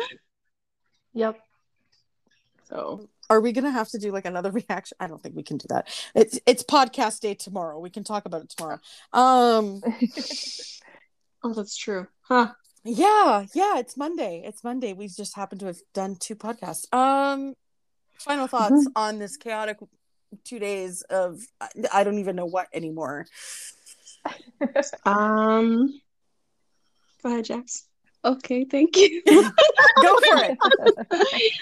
[1.16, 1.38] Yep.
[2.68, 4.96] So Are we gonna have to do like another reaction?
[5.00, 5.88] I don't think we can do that.
[6.14, 7.78] It's it's podcast day tomorrow.
[7.78, 8.80] We can talk about it tomorrow.
[9.12, 9.82] Um
[11.46, 12.06] Oh, that's true.
[12.22, 12.52] Huh.
[12.84, 14.42] yeah, yeah, it's Monday.
[14.46, 14.94] It's Monday.
[14.94, 16.92] We just happened to have done two podcasts.
[16.94, 17.54] Um
[18.18, 19.78] final thoughts on this chaotic
[20.44, 23.26] two days of I- I don't even know what anymore.
[25.04, 26.00] Um
[27.22, 27.86] go ahead, Jax.
[28.24, 29.22] Okay, thank you.
[29.26, 30.58] Go for it.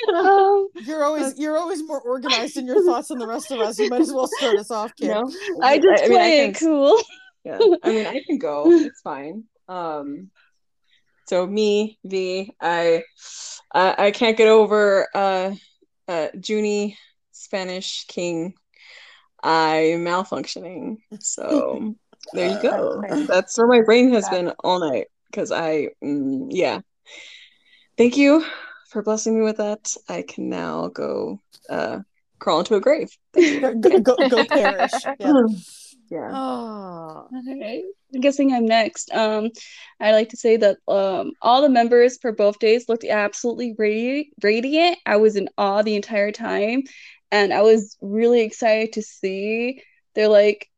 [0.14, 3.78] um, You're always you're always more organized in your thoughts than the rest of us.
[3.78, 5.08] You might as well start us off, kid.
[5.08, 5.30] No.
[5.60, 7.02] I just I mean, I play can- cool.
[7.44, 7.58] Yeah.
[7.82, 8.64] I mean, I can go.
[8.70, 9.44] It's fine.
[9.68, 10.30] Um
[11.26, 13.02] so me, V, I
[13.74, 15.54] I, I can't get over uh
[16.08, 16.96] uh Junie
[17.32, 18.54] Spanish King
[19.42, 20.98] I malfunctioning.
[21.18, 21.96] So
[22.32, 23.00] there you go.
[23.00, 23.26] That's fair.
[23.26, 26.80] That's where my brain has been all night because I mm, yeah.
[27.96, 28.44] Thank you
[28.90, 29.96] for blessing me with that.
[30.08, 32.00] I can now go uh
[32.38, 33.10] crawl into a grave.
[33.34, 34.92] Go, go, go, go perish.
[35.18, 35.32] Yeah.
[36.10, 36.28] Yeah.
[36.30, 37.26] Oh.
[37.32, 37.84] All right.
[38.14, 39.10] I'm guessing I'm next.
[39.14, 39.48] Um,
[39.98, 44.28] I like to say that um all the members for both days looked absolutely radi-
[44.42, 44.98] radiant.
[45.06, 46.82] I was in awe the entire time,
[47.30, 49.82] and I was really excited to see
[50.14, 50.68] their like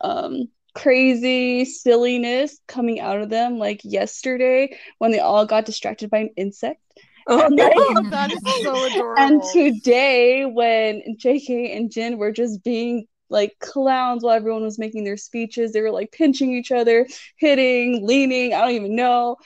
[0.00, 3.58] um crazy silliness coming out of them.
[3.58, 6.80] Like yesterday when they all got distracted by an insect.
[7.26, 7.70] Oh, And, no.
[8.10, 9.16] that is so adorable.
[9.16, 15.04] and today, when JK and Jin were just being like clowns while everyone was making
[15.04, 17.06] their speeches, they were like pinching each other,
[17.36, 18.52] hitting, leaning.
[18.52, 19.36] I don't even know.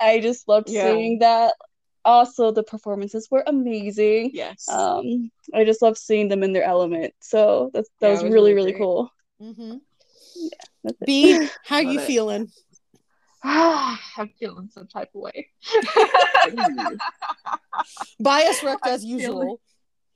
[0.00, 0.92] I just loved Yeah.
[0.92, 1.54] seeing that.
[2.04, 4.30] Also, the performances were amazing.
[4.32, 4.68] Yes.
[4.68, 7.14] Um, I just love seeing them in their element.
[7.20, 9.10] So that's that Yeah, was, was really, really really cool.
[9.42, 9.76] Mm-hmm.
[10.84, 10.96] That's.
[11.04, 12.06] B, how you it.
[12.06, 12.50] feeling?
[13.42, 15.48] I'm feeling some type of way.
[18.20, 19.60] Bias wrecked as I'm usual.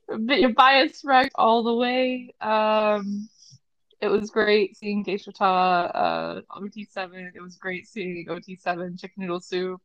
[0.08, 2.34] Bi- bias wrecked all the way.
[2.40, 3.28] Um,
[4.00, 7.32] it was great seeing Geishota, uh, OT7.
[7.34, 9.80] It was great seeing OT7 Chicken Noodle Soup.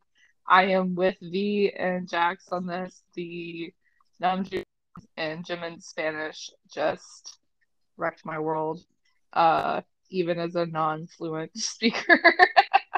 [0.48, 3.04] I am with V and Jax on this.
[3.14, 3.74] The
[4.22, 4.64] Namjoon
[5.18, 7.40] and Jimin Spanish just
[7.98, 8.82] wrecked my world,
[9.34, 12.20] uh, even as a non-fluent speaker.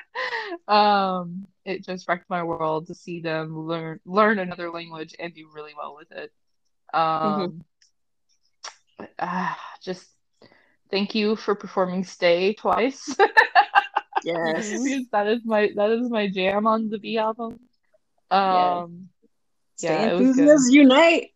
[0.67, 5.49] um, it just wrecked my world to see them learn learn another language and do
[5.53, 6.31] really well with it.
[6.93, 7.63] Um,
[9.19, 10.07] ah, just
[10.89, 13.15] thank you for performing "Stay" twice.
[14.23, 14.69] yes.
[15.11, 17.59] that is my that is my jam on the B album.
[18.31, 19.09] Um,
[19.75, 20.47] Stay Yeah, it was good.
[20.47, 21.31] enthusiasts unite.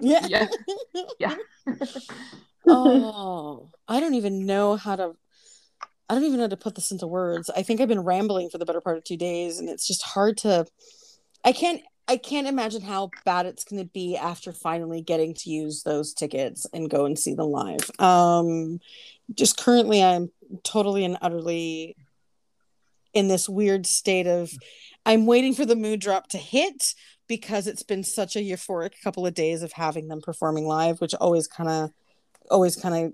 [0.00, 0.26] Yeah.
[0.26, 0.48] Yeah.
[1.18, 1.36] Yeah.
[2.66, 5.14] oh, I don't even know how to.
[6.08, 7.50] I don't even know how to put this into words.
[7.54, 10.02] I think I've been rambling for the better part of two days, and it's just
[10.02, 10.66] hard to.
[11.44, 11.82] I can't.
[12.06, 16.12] I can't imagine how bad it's going to be after finally getting to use those
[16.12, 17.90] tickets and go and see them live.
[17.98, 18.80] Um,
[19.32, 20.30] just currently, I'm
[20.64, 21.96] totally and utterly
[23.14, 24.52] in this weird state of.
[25.06, 26.94] I'm waiting for the mood drop to hit
[27.26, 31.14] because it's been such a euphoric couple of days of having them performing live, which
[31.14, 31.90] always kind of
[32.50, 33.12] always kind of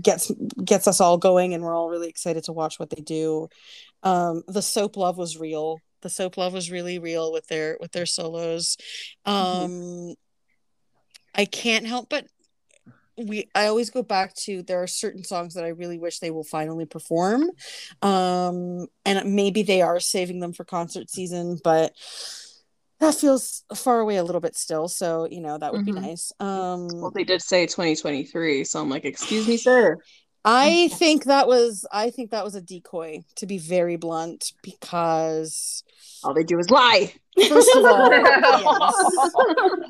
[0.00, 0.30] gets
[0.64, 3.48] gets us all going and we're all really excited to watch what they do.
[4.02, 5.78] Um the soap love was real.
[6.02, 8.76] The soap love was really real with their with their solos.
[9.24, 10.14] Um
[11.34, 12.26] I can't help but
[13.16, 16.30] we I always go back to there are certain songs that I really wish they
[16.30, 17.50] will finally perform.
[18.00, 21.92] Um and maybe they are saving them for concert season, but
[23.02, 24.88] that feels far away a little bit still.
[24.88, 25.86] So, you know, that would Mhm.
[25.86, 26.32] be nice.
[26.40, 29.98] Um Well, they did say 2023, so I'm like, excuse me, sir.
[30.44, 35.84] I think that was I think that was a decoy to be very blunt because
[36.24, 37.12] All they do is lie.
[37.48, 39.32] first of all, yes.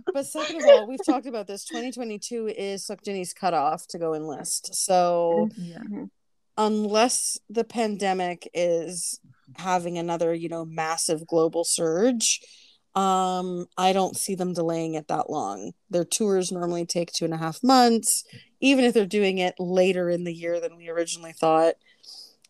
[0.15, 1.65] but second of all, we've talked about this.
[1.65, 4.75] 2022 is Seokjinnie's cutoff to go enlist.
[4.75, 6.05] So Yeah.
[6.59, 9.21] unless the pandemic is
[9.57, 12.41] having another, you know, massive global surge,
[12.95, 15.73] um, I don't see them delaying it that long.
[15.91, 18.25] Their tours normally take two and a half months,
[18.61, 21.75] even if they're doing it later in the year than we originally thought.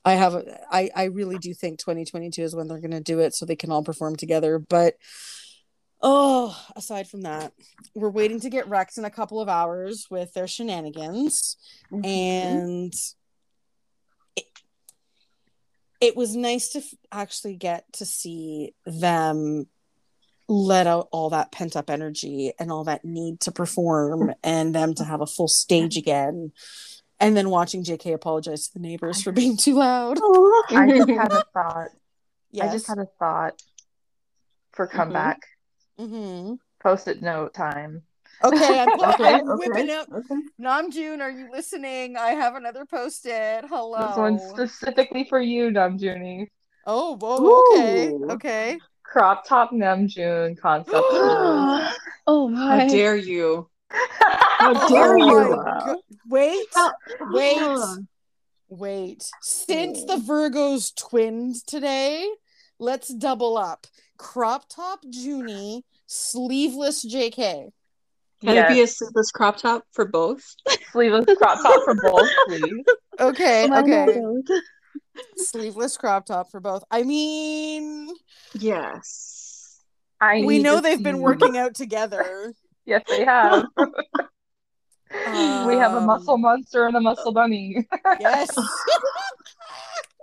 [0.05, 0.35] I have,
[0.71, 3.55] I, I really do think 2022 is when they're going to do it so they
[3.55, 4.59] can all perform together.
[4.59, 4.95] But
[6.01, 7.53] oh, aside from that,
[7.95, 11.57] we're waiting to get wrecked in a couple of hours with their shenanigans
[12.03, 12.93] and
[14.35, 14.45] it,
[16.01, 19.67] it was nice to f- actually get to see them
[20.53, 24.95] let out all that pent up energy and all that need to perform and them
[24.95, 26.53] to have a full stage again
[27.21, 30.19] and then watching JK apologize to the neighbors for being too loud.
[30.71, 31.89] I just had a thought.
[32.51, 32.69] Yes.
[32.69, 33.63] I just had a thought
[34.73, 35.41] for comeback.
[35.99, 38.03] hmm Post-it note time.
[38.43, 40.09] Okay, I'm, Okay, I'm okay, whipping up.
[40.13, 40.35] okay.
[40.61, 42.17] Namjoon, are you listening?
[42.17, 43.67] I have another post-it.
[43.69, 44.09] Hello.
[44.09, 46.49] This one's specifically for you, Namjoon.
[46.85, 48.31] Oh, whoa, okay, Ooh.
[48.33, 48.79] okay.
[49.13, 50.97] Crop top Namjoon concept.
[50.97, 51.95] art.
[52.27, 53.69] Oh How dare you?
[53.91, 55.57] How dare Oh you?
[55.57, 56.67] my go- Wait,
[57.33, 57.79] wait,
[58.69, 59.29] wait.
[59.41, 62.27] Since the Virgos twinned today,
[62.79, 63.89] let's double up.
[64.19, 67.71] Crop top Junie, sleeveless JK.
[68.45, 68.71] Can Yes.
[68.71, 70.43] it be a sleeveless crop top for both?
[70.93, 72.85] Sleeveless crop top for both, please.
[73.19, 74.23] Okay, Why okay.
[75.37, 76.85] Sleeveless crop top for both.
[76.91, 78.12] I mean,
[78.55, 79.81] Yes.
[80.21, 82.53] I we know they've been working out together.
[82.87, 83.65] Yes, they have.
[83.77, 87.87] we have a Um, muscle monster and a muscle bunny.
[88.21, 88.51] Yes.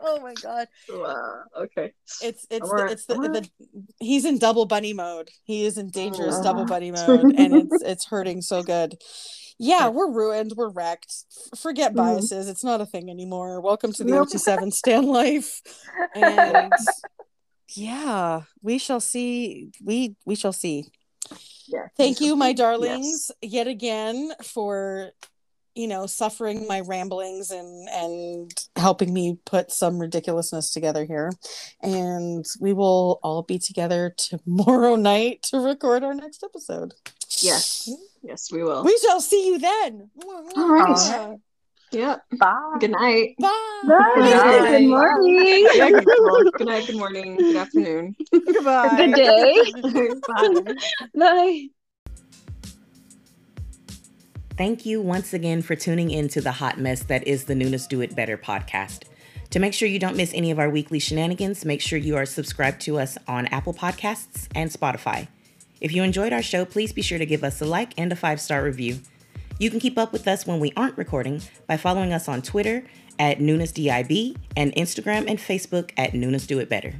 [0.01, 0.68] oh my god.
[0.89, 1.41] Wow.
[1.64, 1.93] Okay.
[2.22, 3.34] It's it's the, it's the, alright.
[3.34, 3.49] the
[3.99, 5.30] he's in double bunny mode.
[5.43, 6.43] He is in dangerous Oh.
[6.43, 8.95] double bunny mode, and it's it's hurting so good.
[9.62, 10.53] Yeah, we're ruined.
[10.55, 11.14] We're wrecked.
[11.53, 11.97] F- forget Mhm.
[11.97, 12.47] biases.
[12.47, 13.60] It's not a thing anymore.
[13.60, 14.30] Welcome to the Nope.
[14.30, 15.62] OT7 Stan life.
[16.16, 16.72] And
[17.70, 19.72] yeah, we shall see.
[19.84, 20.86] We we shall see.
[21.68, 21.88] Yeah.
[21.98, 22.58] Thank you, my Yes.
[22.58, 25.12] darlings, yet again for
[25.76, 31.32] you know suffering my ramblings and and helping me put some ridiculousness together here.
[31.82, 36.94] And we will all be together tomorrow night to record our next episode.
[37.42, 37.90] Yes.
[38.24, 38.84] Yes, we will.
[38.84, 40.10] We shall see you then.
[40.26, 41.38] All right.
[41.92, 42.18] Yeah.
[42.40, 42.78] Bye.
[42.80, 43.36] Good night.
[43.40, 43.82] Bye.
[43.88, 44.14] Bye.
[44.18, 44.80] night.
[44.80, 45.68] Good morning.
[45.74, 48.16] Yeah, good, well, good night, good morning, good afternoon.
[48.32, 48.96] Goodbye.
[48.98, 49.72] Good day.
[50.28, 50.76] Bye.
[51.16, 51.68] Bye.
[54.56, 57.88] Thank you once again for tuning in to the hot mess that is the Noonas
[57.88, 59.04] Do It Better podcast.
[59.52, 62.26] To make sure you don't miss any of our weekly shenanigans, make sure you are
[62.26, 65.28] subscribed to us on Apple Podcasts and Spotify.
[65.82, 68.16] If you enjoyed our show, please be sure to give us a like and a
[68.16, 69.00] five star review.
[69.60, 72.86] You can keep up with us when we aren't recording by following us on Twitter
[73.20, 76.93] at NoonasDIB and Instagram and Facebook at Noonas Do It Better.